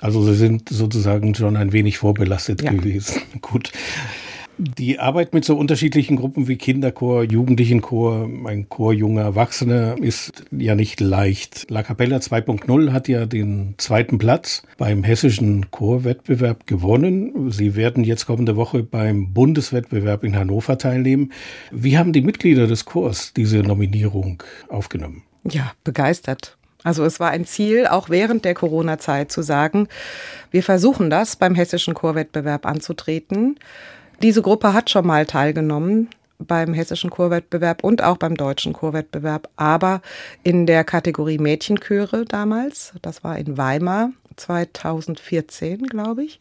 Also 0.00 0.20
Sie 0.24 0.34
sind 0.34 0.68
sozusagen 0.68 1.34
schon 1.36 1.56
ein 1.56 1.72
wenig 1.72 1.98
vorbelastet 1.98 2.60
ja. 2.62 2.72
gewesen. 2.72 3.22
Gut. 3.40 3.70
Die 4.64 5.00
Arbeit 5.00 5.34
mit 5.34 5.44
so 5.44 5.56
unterschiedlichen 5.56 6.14
Gruppen 6.14 6.46
wie 6.46 6.54
Kinderchor, 6.54 7.24
Jugendlichenchor, 7.24 8.30
ein 8.46 8.68
Chor 8.68 8.92
junger 8.92 9.22
Erwachsene 9.22 9.96
ist 10.00 10.44
ja 10.52 10.76
nicht 10.76 11.00
leicht. 11.00 11.68
La 11.68 11.82
Capella 11.82 12.18
2.0 12.18 12.92
hat 12.92 13.08
ja 13.08 13.26
den 13.26 13.74
zweiten 13.78 14.18
Platz 14.18 14.62
beim 14.78 15.02
hessischen 15.02 15.72
Chorwettbewerb 15.72 16.68
gewonnen. 16.68 17.50
Sie 17.50 17.74
werden 17.74 18.04
jetzt 18.04 18.26
kommende 18.26 18.54
Woche 18.54 18.84
beim 18.84 19.32
Bundeswettbewerb 19.32 20.22
in 20.22 20.36
Hannover 20.36 20.78
teilnehmen. 20.78 21.32
Wie 21.72 21.98
haben 21.98 22.12
die 22.12 22.22
Mitglieder 22.22 22.68
des 22.68 22.84
Chors 22.84 23.32
diese 23.32 23.58
Nominierung 23.64 24.44
aufgenommen? 24.68 25.24
Ja, 25.42 25.72
begeistert. 25.82 26.56
Also 26.84 27.04
es 27.04 27.18
war 27.18 27.30
ein 27.30 27.46
Ziel, 27.46 27.88
auch 27.88 28.10
während 28.10 28.44
der 28.44 28.54
Corona-Zeit 28.54 29.32
zu 29.32 29.42
sagen, 29.42 29.88
wir 30.52 30.62
versuchen 30.62 31.10
das 31.10 31.34
beim 31.34 31.56
hessischen 31.56 31.94
Chorwettbewerb 31.94 32.64
anzutreten. 32.64 33.56
Diese 34.22 34.40
Gruppe 34.40 34.72
hat 34.72 34.88
schon 34.88 35.06
mal 35.06 35.26
teilgenommen 35.26 36.08
beim 36.38 36.74
hessischen 36.74 37.10
Chorwettbewerb 37.10 37.82
und 37.82 38.02
auch 38.02 38.16
beim 38.16 38.36
deutschen 38.36 38.72
Chorwettbewerb, 38.72 39.48
aber 39.56 40.00
in 40.44 40.66
der 40.66 40.84
Kategorie 40.84 41.38
Mädchenchöre 41.38 42.24
damals. 42.24 42.92
Das 43.02 43.24
war 43.24 43.36
in 43.36 43.58
Weimar 43.58 44.10
2014, 44.36 45.82
glaube 45.86 46.24
ich. 46.24 46.38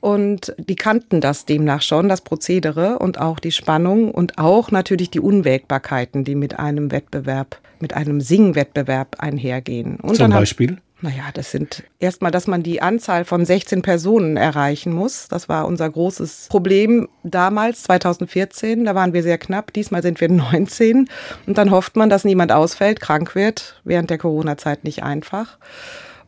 Und 0.00 0.54
die 0.58 0.76
kannten 0.76 1.20
das 1.20 1.46
demnach 1.46 1.80
schon, 1.80 2.08
das 2.08 2.20
Prozedere 2.20 2.98
und 2.98 3.18
auch 3.18 3.38
die 3.38 3.52
Spannung 3.52 4.10
und 4.10 4.38
auch 4.38 4.70
natürlich 4.70 5.10
die 5.10 5.20
Unwägbarkeiten, 5.20 6.24
die 6.24 6.34
mit 6.34 6.58
einem 6.58 6.90
Wettbewerb, 6.90 7.58
mit 7.80 7.94
einem 7.94 8.20
Singwettbewerb 8.20 9.16
einhergehen. 9.18 9.96
Und 9.96 10.16
Zum 10.16 10.30
Beispiel? 10.30 10.78
Naja, 11.04 11.24
das 11.34 11.50
sind 11.50 11.82
erstmal, 11.98 12.30
dass 12.30 12.46
man 12.46 12.62
die 12.62 12.80
Anzahl 12.80 13.26
von 13.26 13.44
16 13.44 13.82
Personen 13.82 14.38
erreichen 14.38 14.90
muss. 14.90 15.28
Das 15.28 15.50
war 15.50 15.66
unser 15.66 15.90
großes 15.90 16.46
Problem 16.48 17.10
damals, 17.22 17.82
2014. 17.82 18.86
Da 18.86 18.94
waren 18.94 19.12
wir 19.12 19.22
sehr 19.22 19.36
knapp. 19.36 19.70
Diesmal 19.74 20.00
sind 20.00 20.22
wir 20.22 20.30
19. 20.30 21.10
Und 21.46 21.58
dann 21.58 21.70
hofft 21.70 21.96
man, 21.96 22.08
dass 22.08 22.24
niemand 22.24 22.52
ausfällt, 22.52 23.00
krank 23.00 23.34
wird. 23.34 23.82
Während 23.84 24.08
der 24.08 24.16
Corona-Zeit 24.16 24.84
nicht 24.84 25.02
einfach. 25.02 25.58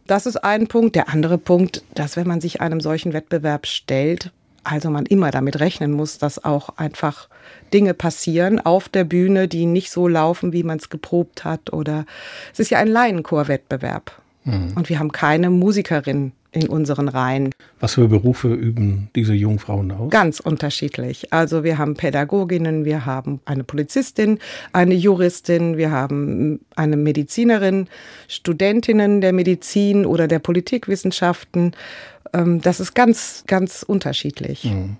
Das 0.06 0.26
ist 0.26 0.44
ein 0.44 0.66
Punkt. 0.66 0.94
Der 0.94 1.08
andere 1.08 1.38
Punkt, 1.38 1.82
dass 1.94 2.18
wenn 2.18 2.28
man 2.28 2.42
sich 2.42 2.60
einem 2.60 2.82
solchen 2.82 3.14
Wettbewerb 3.14 3.66
stellt, 3.66 4.30
also 4.62 4.90
man 4.90 5.06
immer 5.06 5.30
damit 5.30 5.58
rechnen 5.58 5.92
muss, 5.92 6.18
dass 6.18 6.44
auch 6.44 6.76
einfach 6.76 7.30
Dinge 7.72 7.94
passieren 7.94 8.60
auf 8.60 8.90
der 8.90 9.04
Bühne, 9.04 9.48
die 9.48 9.64
nicht 9.64 9.90
so 9.90 10.06
laufen, 10.06 10.52
wie 10.52 10.64
man 10.64 10.76
es 10.76 10.90
geprobt 10.90 11.44
hat. 11.44 11.72
Oder 11.72 12.04
es 12.52 12.60
ist 12.60 12.68
ja 12.68 12.78
ein 12.78 12.88
Laienchorwettbewerb. 12.88 14.12
Mhm. 14.46 14.72
Und 14.74 14.88
wir 14.88 14.98
haben 14.98 15.12
keine 15.12 15.50
Musikerin 15.50 16.32
in 16.52 16.68
unseren 16.68 17.08
Reihen. 17.08 17.50
Was 17.80 17.94
für 17.94 18.08
Berufe 18.08 18.48
üben 18.48 19.10
diese 19.14 19.34
jungen 19.34 19.58
Frauen 19.58 19.90
aus? 19.90 20.10
Ganz 20.10 20.40
unterschiedlich. 20.40 21.32
Also 21.32 21.64
wir 21.64 21.76
haben 21.76 21.94
Pädagoginnen, 21.94 22.84
wir 22.86 23.04
haben 23.04 23.40
eine 23.44 23.64
Polizistin, 23.64 24.38
eine 24.72 24.94
Juristin, 24.94 25.76
wir 25.76 25.90
haben 25.90 26.60
eine 26.74 26.96
Medizinerin, 26.96 27.88
Studentinnen 28.28 29.20
der 29.20 29.34
Medizin 29.34 30.06
oder 30.06 30.28
der 30.28 30.38
Politikwissenschaften. 30.38 31.72
Ähm, 32.32 32.62
das 32.62 32.80
ist 32.80 32.94
ganz, 32.94 33.44
ganz 33.46 33.82
unterschiedlich. 33.82 34.64
Mhm. 34.64 34.96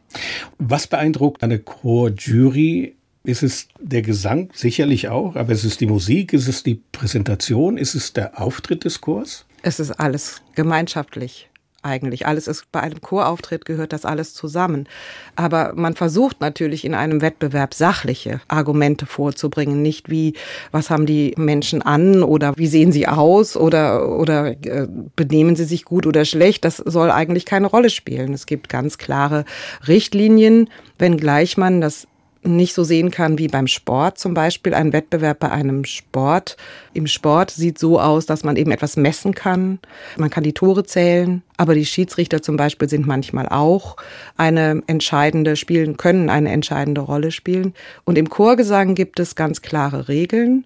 Was 0.58 0.86
beeindruckt 0.86 1.42
eine 1.42 1.58
Chorjury 1.58 2.96
ist 3.26 3.42
es 3.42 3.68
der 3.80 4.02
Gesang 4.02 4.50
sicherlich 4.54 5.08
auch, 5.08 5.36
aber 5.36 5.52
ist 5.52 5.64
es 5.64 5.76
die 5.76 5.86
Musik, 5.86 6.32
ist 6.32 6.48
es 6.48 6.62
die 6.62 6.80
Präsentation, 6.92 7.76
ist 7.76 7.94
es 7.94 8.12
der 8.12 8.40
Auftritt 8.40 8.84
des 8.84 9.00
Chors? 9.00 9.46
Es 9.62 9.80
ist 9.80 9.90
alles 9.92 10.42
gemeinschaftlich 10.54 11.48
eigentlich. 11.86 12.26
Alles 12.26 12.48
ist 12.48 12.70
bei 12.72 12.80
einem 12.80 13.00
Chorauftritt 13.00 13.64
gehört 13.64 13.92
das 13.92 14.04
alles 14.04 14.34
zusammen. 14.34 14.88
Aber 15.36 15.72
man 15.76 15.94
versucht 15.94 16.40
natürlich 16.40 16.84
in 16.84 16.94
einem 16.94 17.22
Wettbewerb 17.22 17.74
sachliche 17.74 18.40
Argumente 18.48 19.06
vorzubringen, 19.06 19.82
nicht 19.82 20.10
wie 20.10 20.34
was 20.72 20.90
haben 20.90 21.06
die 21.06 21.32
Menschen 21.36 21.82
an 21.82 22.22
oder 22.22 22.54
wie 22.56 22.66
sehen 22.66 22.92
sie 22.92 23.06
aus 23.06 23.56
oder 23.56 24.18
oder 24.18 24.48
äh, 24.66 24.88
benehmen 25.14 25.56
sie 25.56 25.64
sich 25.64 25.84
gut 25.84 26.06
oder 26.06 26.24
schlecht. 26.24 26.64
Das 26.64 26.76
soll 26.76 27.10
eigentlich 27.10 27.46
keine 27.46 27.68
Rolle 27.68 27.90
spielen. 27.90 28.34
Es 28.34 28.46
gibt 28.46 28.68
ganz 28.68 28.98
klare 28.98 29.44
Richtlinien, 29.86 30.68
wenngleich 30.98 31.56
man 31.56 31.80
das 31.80 32.08
nicht 32.46 32.74
so 32.74 32.84
sehen 32.84 33.10
kann 33.10 33.38
wie 33.38 33.48
beim 33.48 33.66
Sport 33.66 34.18
zum 34.18 34.34
Beispiel. 34.34 34.74
Ein 34.74 34.92
Wettbewerb 34.92 35.40
bei 35.40 35.50
einem 35.50 35.84
Sport 35.84 36.56
im 36.92 37.06
Sport 37.06 37.50
sieht 37.50 37.78
so 37.78 38.00
aus, 38.00 38.26
dass 38.26 38.44
man 38.44 38.56
eben 38.56 38.70
etwas 38.70 38.96
messen 38.96 39.34
kann. 39.34 39.78
Man 40.16 40.30
kann 40.30 40.44
die 40.44 40.52
Tore 40.52 40.84
zählen, 40.84 41.42
aber 41.56 41.74
die 41.74 41.86
Schiedsrichter 41.86 42.42
zum 42.42 42.56
Beispiel 42.56 42.88
sind 42.88 43.06
manchmal 43.06 43.48
auch 43.48 43.96
eine 44.36 44.82
entscheidende, 44.86 45.56
spielen, 45.56 45.96
können 45.96 46.30
eine 46.30 46.50
entscheidende 46.50 47.00
Rolle 47.00 47.30
spielen. 47.30 47.74
Und 48.04 48.18
im 48.18 48.30
Chorgesang 48.30 48.94
gibt 48.94 49.20
es 49.20 49.34
ganz 49.34 49.62
klare 49.62 50.08
Regeln. 50.08 50.64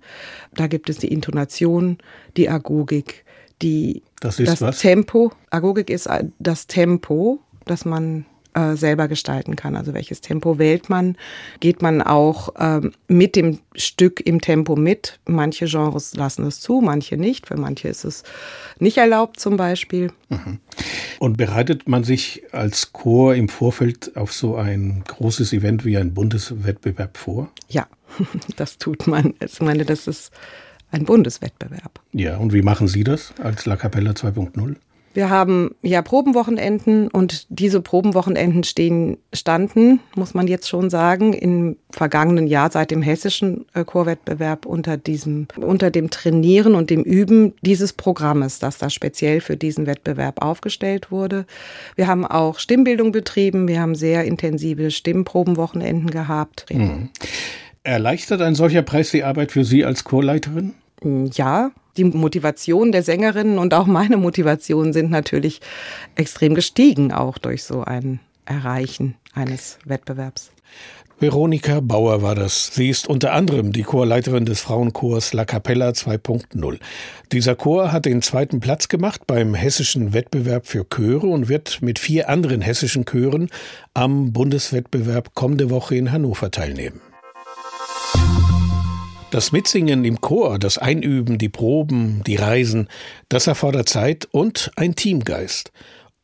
Da 0.54 0.66
gibt 0.66 0.90
es 0.90 0.98
die 0.98 1.12
Intonation, 1.12 1.98
die 2.36 2.48
Agogik, 2.48 3.24
die, 3.62 4.02
das, 4.20 4.36
das? 4.36 4.78
Tempo. 4.78 5.32
Agogik 5.50 5.90
ist 5.90 6.08
das 6.38 6.66
Tempo, 6.66 7.40
das 7.66 7.84
man 7.84 8.24
äh, 8.54 8.74
selber 8.74 9.08
gestalten 9.08 9.56
kann. 9.56 9.76
Also 9.76 9.94
welches 9.94 10.20
Tempo 10.20 10.58
wählt 10.58 10.88
man? 10.88 11.16
Geht 11.60 11.82
man 11.82 12.02
auch 12.02 12.54
ähm, 12.58 12.92
mit 13.08 13.36
dem 13.36 13.58
Stück 13.74 14.20
im 14.20 14.40
Tempo 14.40 14.76
mit? 14.76 15.20
Manche 15.26 15.66
Genres 15.66 16.14
lassen 16.14 16.46
es 16.46 16.60
zu, 16.60 16.80
manche 16.80 17.16
nicht. 17.16 17.46
Für 17.46 17.56
manche 17.56 17.88
ist 17.88 18.04
es 18.04 18.24
nicht 18.78 18.98
erlaubt 18.98 19.38
zum 19.38 19.56
Beispiel. 19.56 20.12
Mhm. 20.28 20.58
Und 21.18 21.36
bereitet 21.36 21.88
man 21.88 22.04
sich 22.04 22.42
als 22.52 22.92
Chor 22.92 23.34
im 23.34 23.48
Vorfeld 23.48 24.16
auf 24.16 24.32
so 24.32 24.56
ein 24.56 25.04
großes 25.06 25.52
Event 25.52 25.84
wie 25.84 25.96
ein 25.96 26.14
Bundeswettbewerb 26.14 27.16
vor? 27.16 27.50
Ja, 27.68 27.86
das 28.56 28.78
tut 28.78 29.06
man. 29.06 29.34
Ich 29.44 29.60
meine, 29.60 29.84
das 29.84 30.06
ist 30.06 30.32
ein 30.90 31.04
Bundeswettbewerb. 31.04 32.00
Ja, 32.12 32.36
und 32.38 32.52
wie 32.52 32.62
machen 32.62 32.88
Sie 32.88 33.04
das 33.04 33.32
als 33.38 33.66
La 33.66 33.76
Capella 33.76 34.12
2.0? 34.12 34.76
Wir 35.12 35.28
haben 35.28 35.74
ja 35.82 36.02
Probenwochenenden 36.02 37.08
und 37.08 37.46
diese 37.48 37.80
Probenwochenenden 37.80 38.62
stehen, 38.62 39.18
standen, 39.32 39.98
muss 40.14 40.34
man 40.34 40.46
jetzt 40.46 40.68
schon 40.68 40.88
sagen, 40.88 41.32
im 41.32 41.76
vergangenen 41.90 42.46
Jahr 42.46 42.70
seit 42.70 42.92
dem 42.92 43.02
hessischen 43.02 43.66
äh, 43.74 43.84
Chorwettbewerb 43.84 44.66
unter 44.66 44.96
diesem, 44.96 45.48
unter 45.56 45.90
dem 45.90 46.10
Trainieren 46.10 46.76
und 46.76 46.90
dem 46.90 47.02
Üben 47.02 47.54
dieses 47.62 47.92
Programmes, 47.92 48.60
das 48.60 48.78
da 48.78 48.88
speziell 48.88 49.40
für 49.40 49.56
diesen 49.56 49.86
Wettbewerb 49.86 50.42
aufgestellt 50.42 51.10
wurde. 51.10 51.44
Wir 51.96 52.06
haben 52.06 52.24
auch 52.24 52.60
Stimmbildung 52.60 53.10
betrieben. 53.10 53.66
Wir 53.66 53.80
haben 53.80 53.96
sehr 53.96 54.24
intensive 54.24 54.92
Stimmprobenwochenenden 54.92 56.10
gehabt. 56.10 56.66
Mhm. 56.72 57.08
Erleichtert 57.82 58.42
ein 58.42 58.54
solcher 58.54 58.82
Preis 58.82 59.10
die 59.10 59.24
Arbeit 59.24 59.50
für 59.50 59.64
Sie 59.64 59.84
als 59.84 60.04
Chorleiterin? 60.04 60.74
Ja, 61.32 61.70
die 61.96 62.04
Motivation 62.04 62.92
der 62.92 63.02
Sängerinnen 63.02 63.58
und 63.58 63.74
auch 63.74 63.86
meine 63.86 64.16
Motivation 64.16 64.92
sind 64.92 65.10
natürlich 65.10 65.60
extrem 66.14 66.54
gestiegen, 66.54 67.12
auch 67.12 67.38
durch 67.38 67.64
so 67.64 67.82
ein 67.82 68.20
Erreichen 68.44 69.16
eines 69.34 69.78
Wettbewerbs. 69.84 70.50
Veronika 71.20 71.80
Bauer 71.80 72.22
war 72.22 72.34
das. 72.34 72.68
Sie 72.72 72.88
ist 72.88 73.06
unter 73.06 73.34
anderem 73.34 73.72
die 73.72 73.82
Chorleiterin 73.82 74.46
des 74.46 74.62
Frauenchors 74.62 75.34
La 75.34 75.44
Capella 75.44 75.90
2.0. 75.90 76.78
Dieser 77.30 77.54
Chor 77.56 77.92
hat 77.92 78.06
den 78.06 78.22
zweiten 78.22 78.60
Platz 78.60 78.88
gemacht 78.88 79.26
beim 79.26 79.54
hessischen 79.54 80.14
Wettbewerb 80.14 80.66
für 80.66 80.88
Chöre 80.88 81.26
und 81.26 81.50
wird 81.50 81.82
mit 81.82 81.98
vier 81.98 82.30
anderen 82.30 82.62
hessischen 82.62 83.04
Chören 83.04 83.50
am 83.92 84.32
Bundeswettbewerb 84.32 85.34
kommende 85.34 85.68
Woche 85.68 85.94
in 85.94 86.10
Hannover 86.10 86.50
teilnehmen. 86.50 87.02
Das 89.30 89.52
Mitsingen 89.52 90.04
im 90.04 90.20
Chor, 90.20 90.58
das 90.58 90.76
Einüben, 90.76 91.38
die 91.38 91.48
Proben, 91.48 92.22
die 92.26 92.34
Reisen, 92.34 92.88
das 93.28 93.46
erfordert 93.46 93.88
Zeit 93.88 94.26
und 94.32 94.72
ein 94.74 94.96
Teamgeist. 94.96 95.70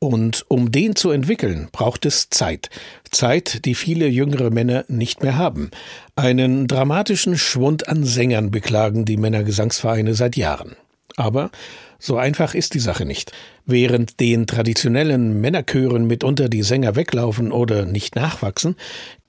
Und 0.00 0.44
um 0.48 0.72
den 0.72 0.96
zu 0.96 1.10
entwickeln, 1.10 1.68
braucht 1.70 2.04
es 2.04 2.30
Zeit. 2.30 2.68
Zeit, 3.12 3.64
die 3.64 3.76
viele 3.76 4.08
jüngere 4.08 4.50
Männer 4.50 4.84
nicht 4.88 5.22
mehr 5.22 5.38
haben. 5.38 5.70
Einen 6.16 6.66
dramatischen 6.66 7.38
Schwund 7.38 7.88
an 7.88 8.04
Sängern 8.04 8.50
beklagen 8.50 9.04
die 9.04 9.16
Männergesangsvereine 9.16 10.14
seit 10.14 10.36
Jahren. 10.36 10.74
Aber 11.16 11.50
so 11.98 12.16
einfach 12.16 12.54
ist 12.54 12.74
die 12.74 12.80
Sache 12.80 13.04
nicht. 13.04 13.32
Während 13.64 14.20
den 14.20 14.46
traditionellen 14.46 15.40
Männerchören 15.40 16.06
mitunter 16.06 16.48
die 16.48 16.62
Sänger 16.62 16.96
weglaufen 16.96 17.52
oder 17.52 17.84
nicht 17.84 18.16
nachwachsen, 18.16 18.76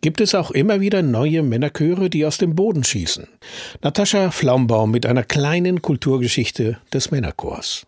gibt 0.02 0.22
es 0.22 0.36
auch 0.36 0.52
immer 0.52 0.80
wieder 0.80 1.02
neue 1.02 1.44
Männerchöre, 1.44 2.10
die 2.10 2.26
aus 2.26 2.38
dem 2.38 2.56
Boden 2.56 2.84
schießen. 2.84 3.28
Natascha 3.82 4.32
Flaumbaum 4.32 4.92
mit 4.92 5.06
einer 5.06 5.24
kleinen 5.24 5.82
Kulturgeschichte 5.82 6.78
des 6.94 7.12
Männerchors. 7.12 7.86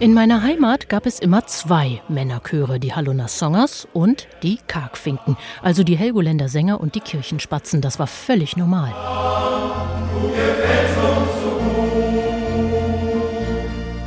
In 0.00 0.14
meiner 0.14 0.44
Heimat 0.44 0.88
gab 0.88 1.06
es 1.06 1.18
immer 1.18 1.44
zwei 1.46 2.00
Männerchöre, 2.08 2.78
die 2.78 2.94
Halloner 2.94 3.26
Songers 3.26 3.88
und 3.92 4.28
die 4.44 4.60
Kargfinken, 4.68 5.36
also 5.60 5.82
die 5.82 5.96
Helgoländer 5.96 6.48
Sänger 6.48 6.80
und 6.80 6.94
die 6.94 7.00
Kirchenspatzen. 7.00 7.80
Das 7.80 7.98
war 7.98 8.06
völlig 8.06 8.56
normal. 8.56 8.94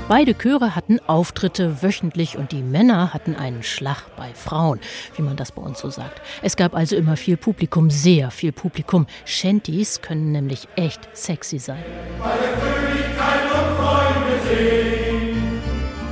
Beide 0.07 0.33
Chöre 0.33 0.75
hatten 0.75 0.99
Auftritte 1.07 1.83
wöchentlich 1.83 2.37
und 2.37 2.53
die 2.53 2.63
Männer 2.63 3.13
hatten 3.13 3.35
einen 3.35 3.61
Schlag 3.61 4.15
bei 4.15 4.33
Frauen, 4.33 4.79
wie 5.17 5.23
man 5.23 5.35
das 5.35 5.51
bei 5.51 5.61
uns 5.61 5.79
so 5.79 5.89
sagt. 5.89 6.21
Es 6.41 6.55
gab 6.55 6.73
also 6.73 6.95
immer 6.95 7.17
viel 7.17 7.35
Publikum, 7.35 7.89
sehr 7.89 8.31
viel 8.31 8.53
Publikum. 8.53 9.07
Shanties 9.25 10.01
können 10.01 10.31
nämlich 10.31 10.69
echt 10.77 11.09
sexy 11.13 11.59
sein. 11.59 11.83
Meine 12.17 13.50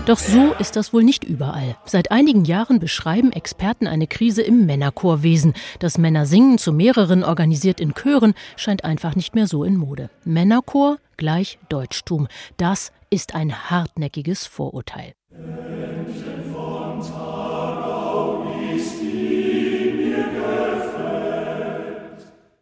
Doch 0.09 0.17
so 0.17 0.55
ist 0.57 0.75
das 0.75 0.91
wohl 0.91 1.03
nicht 1.03 1.23
überall. 1.23 1.77
Seit 1.85 2.09
einigen 2.09 2.43
Jahren 2.43 2.79
beschreiben 2.79 3.31
Experten 3.31 3.85
eine 3.85 4.07
Krise 4.07 4.41
im 4.41 4.65
Männerchorwesen. 4.65 5.53
Das 5.77 5.99
Männersingen 5.99 6.57
zu 6.57 6.73
mehreren 6.73 7.23
organisiert 7.23 7.79
in 7.79 7.93
Chören 7.93 8.33
scheint 8.55 8.83
einfach 8.83 9.15
nicht 9.15 9.35
mehr 9.35 9.45
so 9.45 9.63
in 9.63 9.77
Mode. 9.77 10.09
Männerchor 10.25 10.97
gleich 11.15 11.59
Deutschtum. 11.69 12.27
Das 12.57 12.91
ist 13.11 13.35
ein 13.35 13.69
hartnäckiges 13.69 14.47
Vorurteil. 14.47 15.13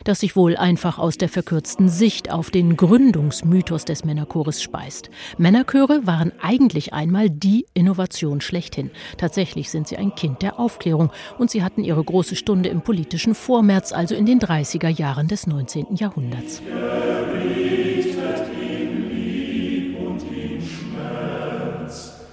Das 0.08 0.22
sich 0.22 0.36
wohl 0.36 0.56
einfach 0.56 0.98
aus 1.00 1.17
der 1.17 1.30
verkürzten 1.30 1.89
Sicht 1.89 2.32
auf 2.32 2.50
den 2.50 2.78
Gründungsmythos 2.78 3.86
des 3.86 4.06
Männerchores 4.06 4.62
speist. 4.62 5.10
Männerchöre 5.38 6.06
waren 6.06 6.32
eigentlich 6.41 6.93
einmal 6.93 7.30
die 7.30 7.65
Innovation 7.74 8.41
schlechthin. 8.41 8.91
Tatsächlich 9.17 9.70
sind 9.70 9.88
sie 9.88 9.98
ein 9.98 10.15
Kind 10.15 10.41
der 10.41 10.60
Aufklärung 10.60 11.12
und 11.38 11.52
sie 11.52 11.63
hatten 11.63 11.84
ihre 11.84 12.04
große 12.04 12.36
Stunde 12.36 12.70
im 12.70 12.82
politischen 12.82 13.36
Vormärz, 13.36 13.91
also 13.91 14.15
in 14.15 14.26
den 14.26 14.39
30er 14.39 14.89
Jahren 14.89 15.28
des 15.28 15.48
19. 15.48 15.96
Jahrhunderts. 15.96 16.62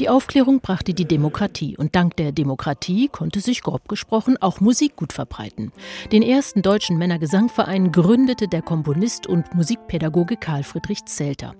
Die 0.00 0.08
Aufklärung 0.08 0.60
brachte 0.60 0.92
die 0.92 1.04
Demokratie 1.04 1.76
und 1.76 1.94
dank 1.94 2.16
der 2.16 2.32
Demokratie 2.32 3.08
konnte 3.08 3.38
sich 3.38 3.62
grob 3.62 3.88
gesprochen 3.88 4.36
auch 4.40 4.60
Musik 4.60 4.96
gut 4.96 5.12
verbreiten. 5.12 5.70
Den 6.10 6.22
ersten 6.22 6.62
deutschen 6.62 6.98
Männergesangverein 6.98 7.92
gründete 7.92 8.48
der 8.48 8.62
Komponist 8.62 9.28
und 9.28 9.54
Musikpädagoge 9.54 10.36
Karl 10.36 10.64
Friedrich 10.64 11.04
Zelter. 11.04 11.54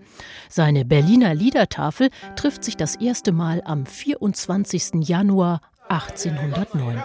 Seine 0.49 0.85
Berliner 0.85 1.33
Liedertafel 1.33 2.11
trifft 2.35 2.65
sich 2.65 2.77
das 2.77 2.97
erste 2.97 3.31
Mal 3.31 3.63
am 3.65 3.87
24. 3.87 5.09
Januar 5.09 5.61
1809. 5.89 7.01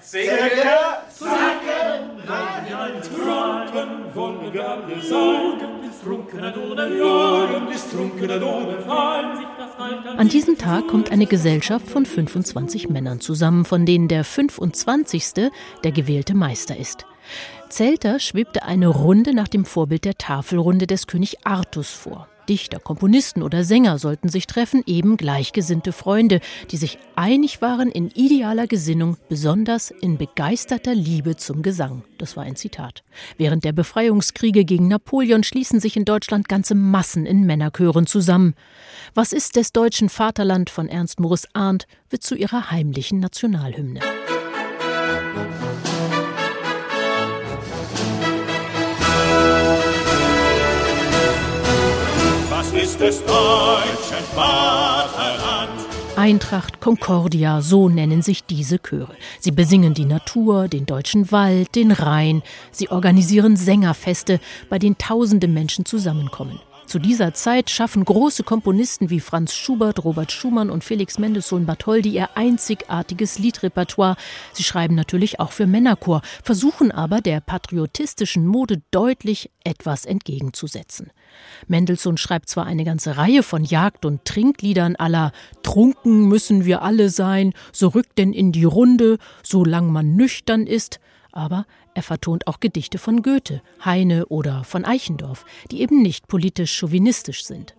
Singen, 0.00 0.32
sangen, 1.10 2.22
trunken, 3.02 4.12
An 10.16 10.28
diesem 10.28 10.58
Tag 10.58 10.88
kommt 10.88 11.12
eine 11.12 11.26
Gesellschaft 11.26 11.88
von 11.88 12.06
25 12.06 12.88
Männern 12.88 13.20
zusammen, 13.20 13.64
von 13.64 13.86
denen 13.86 14.08
der 14.08 14.24
25. 14.24 15.50
der 15.84 15.92
gewählte 15.92 16.34
Meister 16.34 16.76
ist. 16.76 17.06
Zelter 17.68 18.18
schwebte 18.18 18.64
eine 18.64 18.88
Runde 18.88 19.32
nach 19.34 19.48
dem 19.48 19.64
Vorbild 19.64 20.04
der 20.04 20.18
Tafelrunde 20.18 20.86
des 20.86 21.06
König 21.06 21.46
Artus 21.46 21.90
vor. 21.90 22.28
Dichter, 22.52 22.80
Komponisten 22.80 23.42
oder 23.42 23.64
Sänger 23.64 23.98
sollten 23.98 24.28
sich 24.28 24.46
treffen, 24.46 24.82
eben 24.84 25.16
gleichgesinnte 25.16 25.90
Freunde, 25.90 26.40
die 26.70 26.76
sich 26.76 26.98
einig 27.16 27.62
waren 27.62 27.90
in 27.90 28.10
idealer 28.10 28.66
Gesinnung, 28.66 29.16
besonders 29.30 29.90
in 29.90 30.18
begeisterter 30.18 30.94
Liebe 30.94 31.36
zum 31.38 31.62
Gesang. 31.62 32.04
Das 32.18 32.36
war 32.36 32.44
ein 32.44 32.54
Zitat. 32.54 33.04
Während 33.38 33.64
der 33.64 33.72
Befreiungskriege 33.72 34.66
gegen 34.66 34.86
Napoleon 34.86 35.44
schließen 35.44 35.80
sich 35.80 35.96
in 35.96 36.04
Deutschland 36.04 36.46
ganze 36.46 36.74
Massen 36.74 37.24
in 37.24 37.46
Männerchören 37.46 38.06
zusammen. 38.06 38.52
Was 39.14 39.32
ist 39.32 39.56
des 39.56 39.72
deutschen 39.72 40.10
Vaterland 40.10 40.68
von 40.68 40.90
Ernst 40.90 41.20
Morris 41.20 41.48
Arndt 41.54 41.86
wird 42.10 42.22
zu 42.22 42.34
ihrer 42.34 42.70
heimlichen 42.70 43.18
Nationalhymne. 43.18 44.00
Ist 52.82 53.00
des 53.00 53.20
deutschen 53.24 54.24
Vaterland. 54.34 55.70
Eintracht 56.16 56.80
Concordia, 56.80 57.62
so 57.62 57.88
nennen 57.88 58.22
sich 58.22 58.44
diese 58.44 58.78
Chöre. 58.80 59.14
Sie 59.38 59.52
besingen 59.52 59.94
die 59.94 60.04
Natur, 60.04 60.66
den 60.68 60.84
deutschen 60.84 61.30
Wald, 61.30 61.74
den 61.76 61.92
Rhein. 61.92 62.42
Sie 62.72 62.90
organisieren 62.90 63.56
Sängerfeste, 63.56 64.40
bei 64.68 64.78
denen 64.78 64.98
tausende 64.98 65.46
Menschen 65.46 65.84
zusammenkommen. 65.84 66.60
Zu 66.86 66.98
dieser 66.98 67.32
Zeit 67.32 67.70
schaffen 67.70 68.04
große 68.04 68.42
Komponisten 68.42 69.08
wie 69.08 69.20
Franz 69.20 69.54
Schubert, 69.54 70.04
Robert 70.04 70.32
Schumann 70.32 70.68
und 70.68 70.84
Felix 70.84 71.18
Mendelssohn 71.18 71.64
Bartholdy 71.64 72.10
ihr 72.10 72.36
einzigartiges 72.36 73.38
Liedrepertoire. 73.38 74.16
Sie 74.52 74.64
schreiben 74.64 74.94
natürlich 74.94 75.40
auch 75.40 75.52
für 75.52 75.66
Männerchor, 75.66 76.22
versuchen 76.42 76.90
aber 76.90 77.20
der 77.20 77.40
patriotistischen 77.40 78.46
Mode 78.46 78.82
deutlich 78.90 79.50
etwas 79.64 80.04
entgegenzusetzen. 80.04 81.12
Mendelssohn 81.68 82.18
schreibt 82.18 82.48
zwar 82.48 82.66
eine 82.66 82.84
ganze 82.84 83.16
Reihe 83.16 83.42
von 83.42 83.64
Jagd- 83.64 84.04
und 84.04 84.24
Trinkliedern 84.24 84.96
aller 84.96 85.32
Trunken 85.62 86.28
müssen 86.28 86.64
wir 86.64 86.82
alle 86.82 87.08
sein, 87.08 87.54
so 87.72 87.88
rückt 87.88 88.18
denn 88.18 88.32
in 88.32 88.52
die 88.52 88.64
Runde, 88.64 89.18
solang 89.42 89.90
man 89.90 90.14
nüchtern 90.14 90.66
ist, 90.66 91.00
aber 91.32 91.66
er 91.94 92.02
vertont 92.02 92.46
auch 92.46 92.60
Gedichte 92.60 92.98
von 92.98 93.22
Goethe, 93.22 93.62
Heine 93.84 94.26
oder 94.26 94.64
von 94.64 94.84
Eichendorff, 94.84 95.44
die 95.70 95.80
eben 95.80 96.02
nicht 96.02 96.28
politisch 96.28 96.76
chauvinistisch 96.76 97.44
sind. 97.44 97.74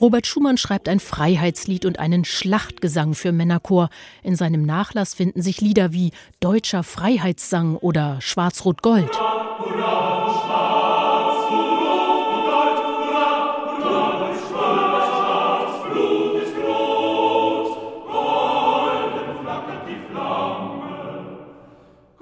Robert 0.00 0.26
Schumann 0.26 0.56
schreibt 0.56 0.88
ein 0.88 1.00
Freiheitslied 1.00 1.84
und 1.84 1.98
einen 1.98 2.24
Schlachtgesang 2.24 3.14
für 3.14 3.32
Männerchor. 3.32 3.90
In 4.22 4.34
seinem 4.34 4.62
Nachlass 4.62 5.14
finden 5.14 5.42
sich 5.42 5.60
Lieder 5.60 5.92
wie 5.92 6.12
Deutscher 6.40 6.82
Freiheitssang 6.82 7.76
oder 7.76 8.20
Schwarz-Rot-Gold. 8.20 9.10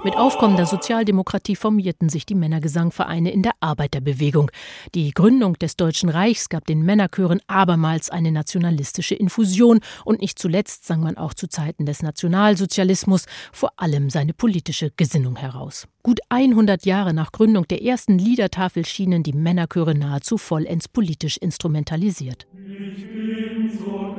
Mit 0.04 0.18
aufkommender 0.18 0.66
Sozialdemokratie 0.66 1.56
formierten 1.56 2.10
sich 2.10 2.26
die 2.26 2.34
Männergesangvereine 2.34 3.30
in 3.30 3.42
der 3.42 3.52
Arbeiterbewegung. 3.60 4.50
Die 4.94 5.12
Gründung 5.12 5.54
des 5.54 5.76
Deutschen 5.76 6.10
Reichs 6.10 6.50
gab 6.50 6.66
den 6.66 6.82
Männerchören 6.82 7.40
abermals 7.46 8.10
eine 8.10 8.30
nationalistische 8.30 9.14
Infusion 9.14 9.80
und 10.04 10.20
nicht 10.20 10.38
zuletzt 10.38 10.84
sang 10.84 11.00
man 11.00 11.16
auch 11.16 11.32
zu 11.32 11.48
Zeiten 11.48 11.86
des 11.86 12.02
Nationalsozialismus 12.02 13.24
vor 13.50 13.70
allem 13.76 14.10
seine 14.10 14.34
politische 14.34 14.90
Gesinnung 14.94 15.36
heraus. 15.36 15.88
Gut 16.02 16.20
100 16.28 16.84
Jahre 16.84 17.14
nach 17.14 17.32
Gründung 17.32 17.66
der 17.66 17.82
ersten 17.82 18.18
Liedertafel 18.18 18.84
schienen 18.84 19.22
die 19.22 19.32
Männerchöre 19.32 19.94
nahezu 19.94 20.36
vollends 20.36 20.86
politisch 20.86 21.38
instrumentalisiert. 21.38 22.46
Ich 22.52 23.06
bin 23.06 23.70
so 23.78 24.14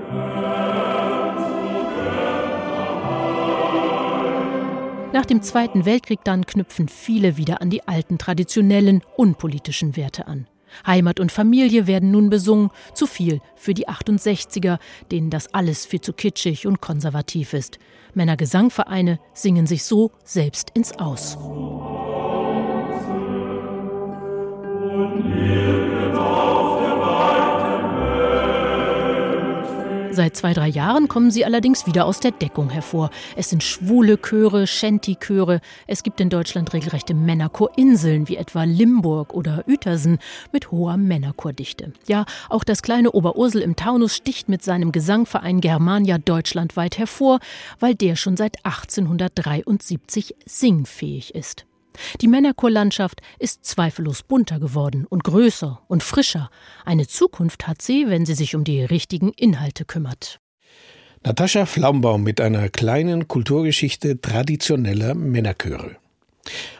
Nach 5.15 5.25
dem 5.25 5.41
Zweiten 5.41 5.85
Weltkrieg 5.85 6.19
dann 6.25 6.45
knüpfen 6.45 6.89
viele 6.89 7.37
wieder 7.37 7.61
an 7.61 7.69
die 7.69 7.87
alten 7.87 8.17
traditionellen, 8.17 9.01
unpolitischen 9.15 9.95
Werte 9.95 10.27
an. 10.27 10.45
Heimat 10.85 11.21
und 11.21 11.31
Familie 11.31 11.87
werden 11.87 12.11
nun 12.11 12.29
besungen, 12.29 12.69
zu 12.93 13.07
viel 13.07 13.39
für 13.55 13.73
die 13.73 13.87
68er, 13.87 14.77
denen 15.13 15.29
das 15.29 15.53
alles 15.53 15.85
viel 15.85 16.01
zu 16.01 16.11
kitschig 16.11 16.67
und 16.67 16.81
konservativ 16.81 17.53
ist. 17.53 17.79
Männergesangvereine 18.13 19.21
singen 19.33 19.67
sich 19.67 19.85
so 19.85 20.11
selbst 20.25 20.71
ins 20.71 20.91
Aus. 20.99 21.37
Und 24.97 25.84
Seit 30.15 30.37
zwei, 30.37 30.53
drei 30.53 30.69
Jahren 30.69 31.09
kommen 31.09 31.29
sie 31.29 31.43
allerdings 31.43 31.87
wieder 31.87 32.05
aus 32.05 32.21
der 32.21 32.31
Deckung 32.31 32.69
hervor. 32.69 33.09
Es 33.35 33.49
sind 33.49 33.63
schwule 33.63 34.17
Chöre, 34.17 34.65
Shanty-Chöre. 34.65 35.59
Es 35.87 36.03
gibt 36.03 36.21
in 36.21 36.29
Deutschland 36.29 36.71
regelrechte 36.71 37.13
Männerchorinseln, 37.13 38.29
wie 38.29 38.37
etwa 38.37 38.63
Limburg 38.63 39.33
oder 39.33 39.65
Uetersen, 39.67 40.19
mit 40.53 40.71
hoher 40.71 40.95
Männerchordichte. 40.95 41.91
Ja, 42.07 42.23
auch 42.49 42.63
das 42.63 42.81
kleine 42.81 43.11
Oberursel 43.11 43.61
im 43.61 43.75
Taunus 43.75 44.15
sticht 44.15 44.47
mit 44.47 44.63
seinem 44.63 44.93
Gesangverein 44.93 45.59
Germania 45.59 46.17
deutschlandweit 46.17 46.97
hervor, 46.97 47.39
weil 47.81 47.93
der 47.93 48.15
schon 48.15 48.37
seit 48.37 48.63
1873 48.63 50.33
singfähig 50.45 51.35
ist. 51.35 51.65
Die 52.21 52.27
Männerchorlandschaft 52.27 53.21
ist 53.39 53.65
zweifellos 53.65 54.23
bunter 54.23 54.59
geworden 54.59 55.05
und 55.07 55.23
größer 55.23 55.81
und 55.87 56.03
frischer. 56.03 56.49
Eine 56.85 57.07
Zukunft 57.07 57.67
hat 57.67 57.81
sie, 57.81 58.05
wenn 58.07 58.25
sie 58.25 58.35
sich 58.35 58.55
um 58.55 58.63
die 58.63 58.83
richtigen 58.83 59.31
Inhalte 59.31 59.85
kümmert. 59.85 60.39
Natascha 61.23 61.65
Flaumbaum 61.65 62.23
mit 62.23 62.39
einer 62.39 62.69
kleinen 62.69 63.27
Kulturgeschichte 63.27 64.21
traditioneller 64.21 65.15
Männerchöre. 65.15 65.97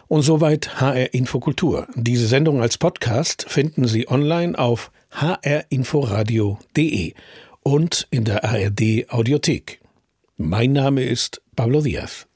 Und 0.08 0.22
soweit 0.22 0.80
HR 0.80 1.16
Infokultur. 1.16 1.88
Diese 1.96 2.28
Sendung 2.28 2.62
als 2.62 2.78
Podcast 2.78 3.46
finden 3.48 3.88
Sie 3.88 4.08
online 4.08 4.56
auf 4.58 4.92
hrinforadio.de 5.10 7.14
und 7.64 8.08
in 8.12 8.26
der 8.26 8.44
ARD 8.44 9.10
Audiothek. 9.10 9.80
Mein 10.38 10.74
Name 10.74 11.04
ist 11.04 11.42
Pablo 11.56 11.82
Diaz. 11.82 12.28